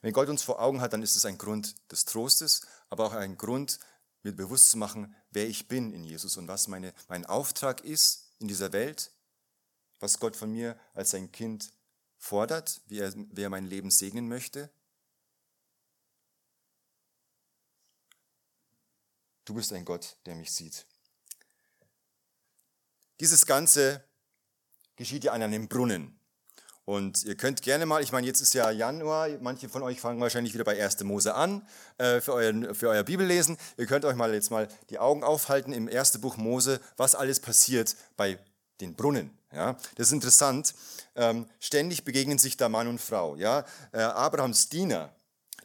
Wenn 0.00 0.14
Gott 0.14 0.30
uns 0.30 0.42
vor 0.42 0.62
Augen 0.62 0.80
hat, 0.80 0.94
dann 0.94 1.02
ist 1.02 1.14
es 1.14 1.26
ein 1.26 1.36
Grund 1.36 1.74
des 1.92 2.06
Trostes, 2.06 2.66
aber 2.88 3.04
auch 3.04 3.12
ein 3.12 3.36
Grund, 3.36 3.80
mir 4.22 4.32
bewusst 4.32 4.70
zu 4.70 4.78
machen, 4.78 5.14
wer 5.30 5.46
ich 5.46 5.68
bin 5.68 5.92
in 5.92 6.02
Jesus 6.02 6.38
und 6.38 6.48
was 6.48 6.68
meine, 6.68 6.94
mein 7.08 7.26
Auftrag 7.26 7.84
ist 7.84 8.32
in 8.38 8.48
dieser 8.48 8.72
Welt, 8.72 9.12
was 9.98 10.18
Gott 10.18 10.36
von 10.36 10.50
mir 10.50 10.80
als 10.94 11.10
sein 11.10 11.30
Kind 11.30 11.70
fordert, 12.16 12.80
wie 12.86 13.00
er, 13.00 13.12
wie 13.14 13.42
er 13.42 13.50
mein 13.50 13.66
Leben 13.66 13.90
segnen 13.90 14.26
möchte? 14.26 14.70
Du 19.44 19.52
bist 19.52 19.70
ein 19.74 19.84
Gott, 19.84 20.16
der 20.24 20.34
mich 20.34 20.50
sieht. 20.50 20.86
Dieses 23.20 23.44
Ganze 23.44 24.02
geschieht 24.96 25.24
ja 25.24 25.32
an 25.32 25.42
einem 25.42 25.68
Brunnen. 25.68 26.18
Und 26.86 27.22
ihr 27.24 27.36
könnt 27.36 27.62
gerne 27.62 27.84
mal, 27.84 28.02
ich 28.02 28.12
meine, 28.12 28.26
jetzt 28.26 28.40
ist 28.40 28.54
ja 28.54 28.70
Januar, 28.70 29.28
manche 29.40 29.68
von 29.68 29.82
euch 29.82 30.00
fangen 30.00 30.20
wahrscheinlich 30.20 30.54
wieder 30.54 30.64
bei 30.64 30.82
1. 30.82 31.04
Mose 31.04 31.34
an 31.34 31.66
äh, 31.98 32.20
für, 32.20 32.32
euren, 32.32 32.74
für 32.74 32.88
euer 32.88 33.04
Bibellesen. 33.04 33.58
Ihr 33.76 33.86
könnt 33.86 34.04
euch 34.06 34.16
mal 34.16 34.32
jetzt 34.32 34.50
mal 34.50 34.66
die 34.88 34.98
Augen 34.98 35.22
aufhalten 35.22 35.72
im 35.72 35.86
ersten 35.86 36.20
Buch 36.20 36.38
Mose, 36.38 36.80
was 36.96 37.14
alles 37.14 37.40
passiert 37.40 37.94
bei 38.16 38.38
den 38.80 38.94
Brunnen. 38.94 39.30
Ja, 39.52 39.74
das 39.96 40.08
ist 40.08 40.12
interessant. 40.12 40.74
Ähm, 41.14 41.46
ständig 41.60 42.04
begegnen 42.04 42.38
sich 42.38 42.56
da 42.56 42.68
Mann 42.68 42.88
und 42.88 43.00
Frau. 43.00 43.36
Ja, 43.36 43.66
äh, 43.92 44.00
Abrahams 44.00 44.70
Diener, 44.70 45.14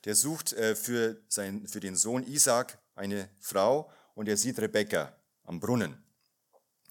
der 0.04 0.16
sucht 0.16 0.54
äh, 0.54 0.76
für, 0.76 1.18
sein, 1.30 1.68
für 1.68 1.80
den 1.80 1.96
Sohn 1.96 2.24
Isaac 2.24 2.78
eine 2.96 3.30
Frau 3.40 3.90
und 4.14 4.28
er 4.28 4.38
sieht 4.38 4.60
Rebekka 4.60 5.16
am 5.44 5.60
Brunnen. 5.60 6.04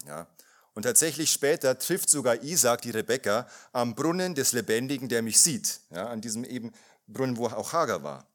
Ja, 0.06 0.26
und 0.74 0.82
tatsächlich 0.82 1.30
später 1.30 1.78
trifft 1.78 2.10
sogar 2.10 2.42
Isaac 2.42 2.82
die 2.82 2.90
Rebekka 2.90 3.46
am 3.72 3.94
Brunnen 3.94 4.34
des 4.34 4.52
Lebendigen, 4.52 5.08
der 5.08 5.22
mich 5.22 5.40
sieht. 5.40 5.80
Ja, 5.90 6.08
an 6.08 6.20
diesem 6.20 6.44
eben 6.44 6.72
Brunnen, 7.06 7.36
wo 7.36 7.46
auch 7.46 7.72
Hagar 7.72 8.02
war. 8.02 8.26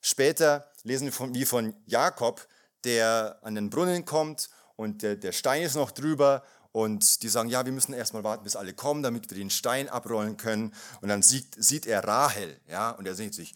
Später 0.00 0.70
lesen 0.84 1.06
wir 1.06 1.12
von, 1.12 1.34
wie 1.34 1.44
von 1.44 1.74
Jakob, 1.86 2.46
der 2.84 3.38
an 3.42 3.54
den 3.54 3.68
Brunnen 3.68 4.04
kommt 4.04 4.48
und 4.76 5.02
der, 5.02 5.16
der 5.16 5.32
Stein 5.32 5.62
ist 5.62 5.74
noch 5.74 5.90
drüber 5.90 6.44
und 6.72 7.22
die 7.22 7.28
sagen, 7.28 7.48
ja, 7.48 7.64
wir 7.64 7.72
müssen 7.72 7.92
erstmal 7.92 8.24
warten, 8.24 8.44
bis 8.44 8.56
alle 8.56 8.72
kommen, 8.72 9.02
damit 9.02 9.28
wir 9.28 9.36
den 9.36 9.50
Stein 9.50 9.88
abrollen 9.88 10.36
können. 10.36 10.72
Und 11.00 11.08
dann 11.08 11.22
sieht, 11.22 11.54
sieht 11.58 11.86
er 11.86 12.04
Rahel, 12.04 12.60
ja, 12.68 12.90
und 12.90 13.06
er 13.06 13.14
sieht 13.14 13.34
sich, 13.34 13.54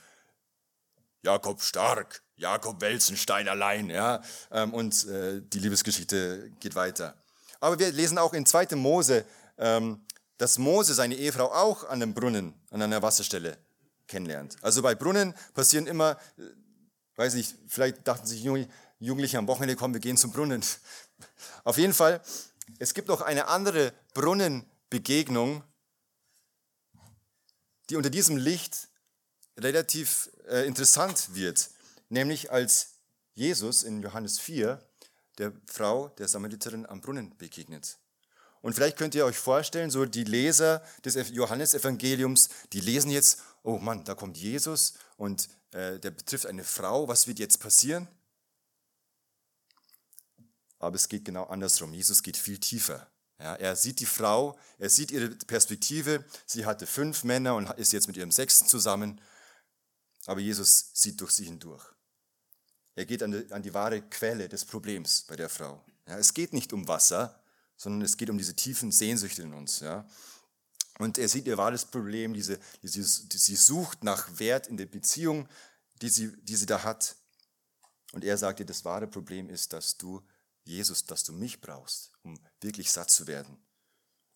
Jakob 1.23 1.63
stark, 1.63 2.23
Jakob 2.35 2.81
Welzenstein 2.81 3.49
allein, 3.49 3.91
ja, 3.91 4.23
ähm, 4.51 4.75
und 4.75 5.07
äh, 5.07 5.41
die 5.41 5.61
Liebesgeschichte 5.61 6.51
geht 6.59 6.75
weiter. 6.75 7.22
Aber 7.63 7.79
wir 7.79 7.93
lesen 7.93 8.19
auch 8.19 8.33
in 8.33 8.45
2. 8.45 8.75
Mose, 8.75 9.25
ähm, 9.57 10.05
dass 10.37 10.59
Mose 10.59 10.95
seine 10.95 11.15
Ehefrau 11.15 11.53
auch 11.53 11.85
an 11.85 12.03
einem 12.03 12.13
Brunnen, 12.13 12.55
an 12.71 12.83
einer 12.83 13.03
Wasserstelle 13.03 13.57
kennenlernt. 14.09 14.57
Also 14.63 14.83
bei 14.83 14.97
Brunnen 14.97 15.33
passieren 15.55 15.87
immer, 15.87 16.19
äh, 16.39 16.43
weiß 17.15 17.35
nicht, 17.35 17.55
vielleicht 17.69 18.09
dachten 18.09 18.27
sich 18.27 18.43
Jugendliche 18.43 19.39
am 19.39 19.47
Wochenende, 19.47 19.77
komm, 19.77 19.93
wir 19.93 20.01
gehen 20.01 20.17
zum 20.17 20.33
Brunnen. 20.33 20.65
Auf 21.65 21.79
jeden 21.79 21.95
Fall, 21.95 22.21
es 22.81 22.95
gibt 22.95 23.07
noch 23.07 23.21
eine 23.21 23.47
andere 23.47 23.93
Brunnenbegegnung, 24.13 25.63
die 27.91 27.95
unter 27.95 28.11
diesem 28.11 28.39
Licht 28.39 28.89
relativ 29.57 30.31
äh, 30.49 30.67
interessant 30.67 31.37
wird, 31.37 31.71
nämlich 32.09 32.51
als 32.51 32.95
Jesus 33.35 33.85
in 33.85 34.03
Johannes 34.03 34.41
4 34.41 34.85
der 35.39 35.53
Frau, 35.67 36.09
der 36.19 36.29
Samariterin 36.29 36.87
am 36.87 37.01
Brunnen 37.01 37.37
begegnet. 37.39 37.99
Und 38.61 38.75
vielleicht 38.75 38.97
könnt 38.97 39.15
ihr 39.15 39.25
euch 39.25 39.39
vorstellen, 39.39 39.91
so 39.91 40.05
die 40.05 40.25
Leser 40.25 40.85
des 41.05 41.31
Johannesevangeliums, 41.31 42.49
die 42.73 42.81
lesen 42.81 43.11
jetzt, 43.11 43.43
oh 43.65 43.79
Mann, 43.79 44.05
da 44.05 44.15
kommt 44.15 44.37
Jesus 44.37 44.95
und 45.17 45.49
äh, 45.73 45.99
der 45.99 46.13
betrifft 46.13 46.47
eine 46.47 46.65
Frau, 46.65 47.09
was 47.09 47.27
wird 47.27 47.39
jetzt 47.41 47.59
passieren? 47.59 48.07
Aber 50.79 50.97
es 50.97 51.09
geht 51.09 51.25
genau 51.25 51.45
andersrum. 51.45 51.93
Jesus 51.95 52.23
geht 52.23 52.37
viel 52.37 52.59
tiefer. 52.59 53.07
Ja, 53.39 53.55
er 53.55 53.77
sieht 53.77 54.01
die 54.01 54.07
Frau, 54.07 54.59
er 54.79 54.89
sieht 54.89 55.11
ihre 55.11 55.29
Perspektive. 55.31 56.25
Sie 56.47 56.67
hatte 56.67 56.87
fünf 56.87 57.25
Männer 57.25 57.57
und 57.57 57.71
ist 57.79 57.93
jetzt 57.93 58.07
mit 58.07 58.17
ihrem 58.17 58.31
sechsten 58.31 58.67
zusammen. 58.67 59.21
Aber 60.27 60.41
Jesus 60.41 60.91
sieht 60.93 61.21
durch 61.21 61.33
sie 61.33 61.45
hindurch. 61.45 61.85
Er 62.95 63.07
geht 63.07 63.23
an 63.23 63.33
die, 63.33 63.53
an 63.53 63.63
die 63.63 63.73
wahre 63.73 64.03
Quelle 64.03 64.49
des 64.49 64.65
Problems 64.65 65.23
bei 65.23 65.37
der 65.37 65.49
Frau. 65.49 65.85
Ja, 66.07 66.19
es 66.19 66.35
geht 66.35 66.53
nicht 66.53 66.73
um 66.73 66.89
Wasser, 66.89 67.41
sondern 67.77 68.03
es 68.03 68.17
geht 68.17 68.31
um 68.31 68.39
diese 68.39 68.55
tiefen 68.55 68.93
Sehnsüchte 68.93 69.43
in 69.43 69.55
uns. 69.55 69.81
Ja. 69.81 70.07
Und 70.99 71.19
er 71.19 71.29
sieht 71.29 71.47
ihr 71.47 71.57
wahres 71.57 71.85
Problem, 71.85 72.35
diese, 72.35 72.59
diese, 72.83 73.27
die, 73.27 73.39
sie 73.39 73.57
sucht 73.57 74.05
nach 74.05 74.39
Wert 74.39 74.67
in 74.67 74.77
der 74.77 74.87
Beziehung, 74.87 75.49
die 76.01 76.09
sie, 76.09 76.33
die 76.43 76.57
sie 76.57 76.67
da 76.67 76.83
hat. 76.83 77.17
Und 78.13 78.25
er 78.25 78.37
sagt 78.37 78.61
ihr, 78.61 78.67
das 78.67 78.85
wahre 78.85 79.07
Problem 79.07 79.49
ist, 79.49 79.73
dass 79.73 79.97
du, 79.97 80.23
Jesus, 80.65 81.05
dass 81.05 81.25
du 81.25 81.33
mich 81.33 81.61
brauchst, 81.61 82.13
um 82.23 82.39
wirklich 82.61 82.93
satt 82.93 83.11
zu 83.11 83.27
werden. 83.27 83.57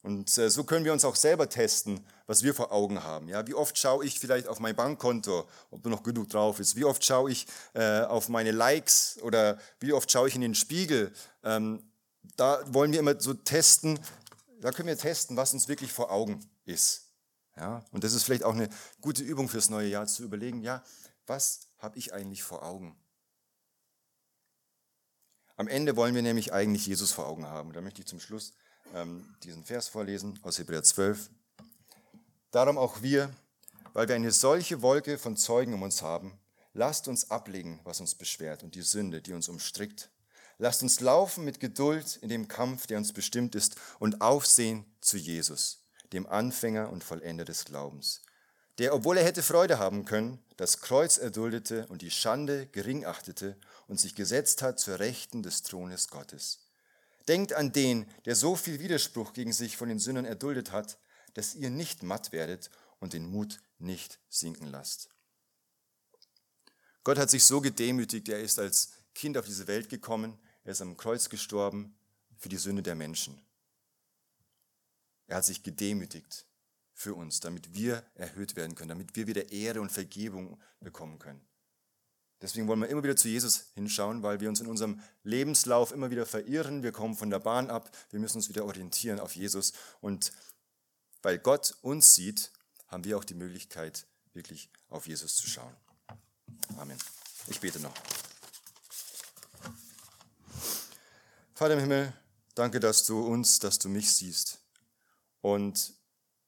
Und 0.06 0.38
äh, 0.38 0.50
so 0.50 0.62
können 0.62 0.84
wir 0.84 0.92
uns 0.92 1.04
auch 1.04 1.16
selber 1.16 1.48
testen, 1.48 1.98
was 2.28 2.44
wir 2.44 2.54
vor 2.54 2.70
Augen 2.70 3.02
haben. 3.02 3.28
Ja, 3.28 3.44
wie 3.48 3.54
oft 3.54 3.76
schaue 3.76 4.04
ich 4.04 4.20
vielleicht 4.20 4.46
auf 4.46 4.60
mein 4.60 4.76
Bankkonto, 4.76 5.48
ob 5.72 5.84
noch 5.84 6.04
genug 6.04 6.28
drauf 6.28 6.60
ist? 6.60 6.76
Wie 6.76 6.84
oft 6.84 7.04
schaue 7.04 7.32
ich 7.32 7.48
äh, 7.74 8.02
auf 8.02 8.28
meine 8.28 8.52
Likes 8.52 9.18
oder 9.22 9.58
wie 9.80 9.92
oft 9.92 10.08
schaue 10.08 10.28
ich 10.28 10.36
in 10.36 10.42
den 10.42 10.54
Spiegel? 10.54 11.12
Ähm, 11.42 11.82
da 12.36 12.62
wollen 12.72 12.92
wir 12.92 13.00
immer 13.00 13.20
so 13.20 13.34
testen, 13.34 13.98
da 14.60 14.70
können 14.70 14.86
wir 14.86 14.96
testen, 14.96 15.36
was 15.36 15.52
uns 15.52 15.66
wirklich 15.66 15.92
vor 15.92 16.12
Augen 16.12 16.38
ist. 16.66 17.10
Ja, 17.56 17.84
und 17.90 18.04
das 18.04 18.12
ist 18.12 18.22
vielleicht 18.22 18.44
auch 18.44 18.54
eine 18.54 18.68
gute 19.00 19.24
Übung 19.24 19.48
fürs 19.48 19.70
neue 19.70 19.88
Jahr 19.88 20.06
zu 20.06 20.22
überlegen, 20.22 20.62
ja, 20.62 20.84
was 21.26 21.66
habe 21.78 21.98
ich 21.98 22.14
eigentlich 22.14 22.44
vor 22.44 22.62
Augen? 22.62 22.96
Am 25.56 25.66
Ende 25.66 25.96
wollen 25.96 26.14
wir 26.14 26.22
nämlich 26.22 26.52
eigentlich 26.52 26.86
Jesus 26.86 27.10
vor 27.10 27.26
Augen 27.26 27.46
haben. 27.46 27.72
Da 27.72 27.80
möchte 27.80 28.02
ich 28.02 28.06
zum 28.06 28.20
Schluss 28.20 28.52
ähm, 28.94 29.34
diesen 29.42 29.64
Vers 29.64 29.88
vorlesen 29.88 30.38
aus 30.42 30.58
Hebräer 30.58 30.82
12. 30.82 31.30
Darum 32.50 32.78
auch 32.78 33.02
wir, 33.02 33.30
weil 33.92 34.08
wir 34.08 34.14
eine 34.14 34.32
solche 34.32 34.82
Wolke 34.82 35.18
von 35.18 35.36
Zeugen 35.36 35.74
um 35.74 35.82
uns 35.82 36.02
haben, 36.02 36.38
lasst 36.72 37.08
uns 37.08 37.30
ablegen, 37.30 37.80
was 37.84 38.00
uns 38.00 38.14
beschwert 38.14 38.62
und 38.62 38.74
die 38.74 38.82
Sünde, 38.82 39.22
die 39.22 39.32
uns 39.32 39.48
umstrickt. 39.48 40.10
Lasst 40.58 40.82
uns 40.82 41.00
laufen 41.00 41.44
mit 41.44 41.60
Geduld 41.60 42.18
in 42.22 42.28
dem 42.28 42.48
Kampf, 42.48 42.86
der 42.86 42.98
uns 42.98 43.12
bestimmt 43.12 43.54
ist, 43.54 43.76
und 43.98 44.22
aufsehen 44.22 44.86
zu 45.00 45.18
Jesus, 45.18 45.84
dem 46.12 46.26
Anfänger 46.26 46.90
und 46.90 47.04
Vollender 47.04 47.44
des 47.44 47.64
Glaubens, 47.66 48.22
der, 48.78 48.94
obwohl 48.94 49.18
er 49.18 49.24
hätte 49.24 49.42
Freude 49.42 49.78
haben 49.78 50.04
können, 50.04 50.42
das 50.56 50.80
Kreuz 50.80 51.18
erduldete 51.18 51.86
und 51.88 52.00
die 52.02 52.10
Schande 52.10 52.66
gering 52.66 53.04
achtete 53.04 53.56
und 53.86 54.00
sich 54.00 54.14
gesetzt 54.14 54.62
hat 54.62 54.78
zur 54.78 54.98
Rechten 54.98 55.42
des 55.42 55.62
Thrones 55.62 56.08
Gottes. 56.08 56.65
Denkt 57.28 57.52
an 57.52 57.72
den, 57.72 58.06
der 58.24 58.36
so 58.36 58.54
viel 58.54 58.78
Widerspruch 58.78 59.32
gegen 59.32 59.52
sich 59.52 59.76
von 59.76 59.88
den 59.88 59.98
Sündern 59.98 60.24
erduldet 60.24 60.72
hat, 60.72 60.98
dass 61.34 61.54
ihr 61.54 61.70
nicht 61.70 62.02
matt 62.02 62.32
werdet 62.32 62.70
und 63.00 63.12
den 63.12 63.26
Mut 63.30 63.60
nicht 63.78 64.20
sinken 64.28 64.66
lasst. 64.68 65.10
Gott 67.04 67.18
hat 67.18 67.30
sich 67.30 67.44
so 67.44 67.60
gedemütigt, 67.60 68.28
er 68.28 68.40
ist 68.40 68.58
als 68.58 68.92
Kind 69.14 69.38
auf 69.38 69.46
diese 69.46 69.66
Welt 69.66 69.88
gekommen, 69.88 70.38
er 70.64 70.72
ist 70.72 70.82
am 70.82 70.96
Kreuz 70.96 71.28
gestorben 71.28 71.96
für 72.36 72.48
die 72.48 72.56
Sünde 72.56 72.82
der 72.82 72.94
Menschen. 72.94 73.40
Er 75.26 75.36
hat 75.36 75.44
sich 75.44 75.62
gedemütigt 75.62 76.46
für 76.92 77.14
uns, 77.14 77.40
damit 77.40 77.74
wir 77.74 78.04
erhöht 78.14 78.56
werden 78.56 78.74
können, 78.74 78.88
damit 78.88 79.14
wir 79.16 79.26
wieder 79.26 79.50
Ehre 79.52 79.80
und 79.80 79.92
Vergebung 79.92 80.60
bekommen 80.80 81.18
können. 81.18 81.46
Deswegen 82.42 82.68
wollen 82.68 82.80
wir 82.80 82.88
immer 82.88 83.02
wieder 83.02 83.16
zu 83.16 83.28
Jesus 83.28 83.66
hinschauen, 83.74 84.22
weil 84.22 84.40
wir 84.40 84.48
uns 84.48 84.60
in 84.60 84.66
unserem 84.66 85.00
Lebenslauf 85.22 85.92
immer 85.92 86.10
wieder 86.10 86.26
verirren. 86.26 86.82
Wir 86.82 86.92
kommen 86.92 87.16
von 87.16 87.30
der 87.30 87.38
Bahn 87.38 87.70
ab. 87.70 87.90
Wir 88.10 88.20
müssen 88.20 88.36
uns 88.38 88.48
wieder 88.48 88.64
orientieren 88.64 89.20
auf 89.20 89.34
Jesus. 89.34 89.72
Und 90.00 90.32
weil 91.22 91.38
Gott 91.38 91.76
uns 91.80 92.14
sieht, 92.14 92.52
haben 92.88 93.04
wir 93.04 93.16
auch 93.16 93.24
die 93.24 93.34
Möglichkeit, 93.34 94.06
wirklich 94.34 94.70
auf 94.90 95.06
Jesus 95.06 95.34
zu 95.36 95.48
schauen. 95.48 95.74
Amen. 96.76 96.98
Ich 97.48 97.60
bete 97.60 97.80
noch. 97.80 97.94
Vater 101.54 101.72
im 101.72 101.80
Himmel, 101.80 102.12
danke, 102.54 102.80
dass 102.80 103.06
du 103.06 103.26
uns, 103.26 103.58
dass 103.60 103.78
du 103.78 103.88
mich 103.88 104.12
siehst. 104.12 104.60
Und 105.40 105.94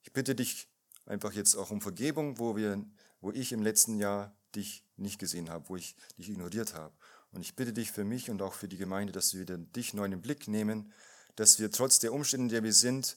ich 0.02 0.12
bitte 0.12 0.34
dich 0.34 0.68
einfach 1.06 1.32
jetzt 1.32 1.54
auch 1.54 1.70
um 1.70 1.80
Vergebung, 1.80 2.38
wo, 2.38 2.56
wir, 2.56 2.84
wo 3.22 3.30
ich 3.32 3.52
im 3.52 3.62
letzten 3.62 3.98
Jahr 3.98 4.37
dich 4.54 4.84
nicht 4.96 5.18
gesehen 5.18 5.50
habe, 5.50 5.68
wo 5.68 5.76
ich 5.76 5.96
dich 6.16 6.30
ignoriert 6.30 6.74
habe. 6.74 6.94
Und 7.32 7.42
ich 7.42 7.54
bitte 7.56 7.72
dich 7.72 7.92
für 7.92 8.04
mich 8.04 8.30
und 8.30 8.42
auch 8.42 8.54
für 8.54 8.68
die 8.68 8.78
Gemeinde, 8.78 9.12
dass 9.12 9.34
wir 9.34 9.44
dich 9.44 9.94
neu 9.94 10.04
in 10.06 10.12
den 10.12 10.22
Blick 10.22 10.48
nehmen, 10.48 10.92
dass 11.36 11.58
wir 11.58 11.70
trotz 11.70 11.98
der 11.98 12.12
Umstände, 12.12 12.44
in 12.44 12.48
der 12.48 12.64
wir 12.64 12.72
sind, 12.72 13.16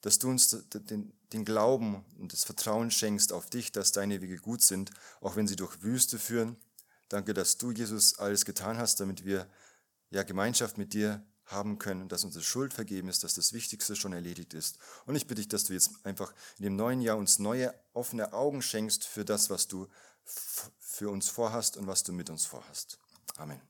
dass 0.00 0.18
du 0.18 0.30
uns 0.30 0.50
den, 0.50 1.12
den, 1.32 1.44
Glauben 1.44 2.04
und 2.18 2.32
das 2.32 2.44
Vertrauen 2.44 2.90
schenkst 2.90 3.32
auf 3.32 3.50
dich, 3.50 3.70
dass 3.70 3.92
deine 3.92 4.22
Wege 4.22 4.38
gut 4.38 4.62
sind, 4.62 4.90
auch 5.20 5.36
wenn 5.36 5.46
sie 5.46 5.56
durch 5.56 5.82
Wüste 5.82 6.18
führen. 6.18 6.56
Danke, 7.10 7.34
dass 7.34 7.58
du, 7.58 7.70
Jesus, 7.70 8.18
alles 8.18 8.44
getan 8.44 8.78
hast, 8.78 9.00
damit 9.00 9.24
wir 9.24 9.46
ja 10.10 10.22
Gemeinschaft 10.22 10.78
mit 10.78 10.94
dir 10.94 11.22
haben 11.44 11.78
können, 11.78 12.08
dass 12.08 12.24
unsere 12.24 12.44
Schuld 12.44 12.72
vergeben 12.72 13.08
ist, 13.08 13.24
dass 13.24 13.34
das 13.34 13.52
Wichtigste 13.52 13.96
schon 13.96 14.12
erledigt 14.12 14.54
ist. 14.54 14.78
Und 15.06 15.16
ich 15.16 15.26
bitte 15.26 15.40
dich, 15.40 15.48
dass 15.48 15.64
du 15.64 15.72
jetzt 15.72 15.90
einfach 16.04 16.32
in 16.58 16.64
dem 16.64 16.76
neuen 16.76 17.00
Jahr 17.00 17.16
uns 17.16 17.38
neue, 17.38 17.74
offene 17.92 18.32
Augen 18.32 18.62
schenkst 18.62 19.04
für 19.04 19.24
das, 19.24 19.50
was 19.50 19.66
du 19.66 19.88
für 20.78 21.10
uns 21.10 21.28
vorhast 21.28 21.76
und 21.76 21.86
was 21.86 22.02
du 22.02 22.12
mit 22.12 22.30
uns 22.30 22.46
vorhast. 22.46 22.98
Amen. 23.36 23.69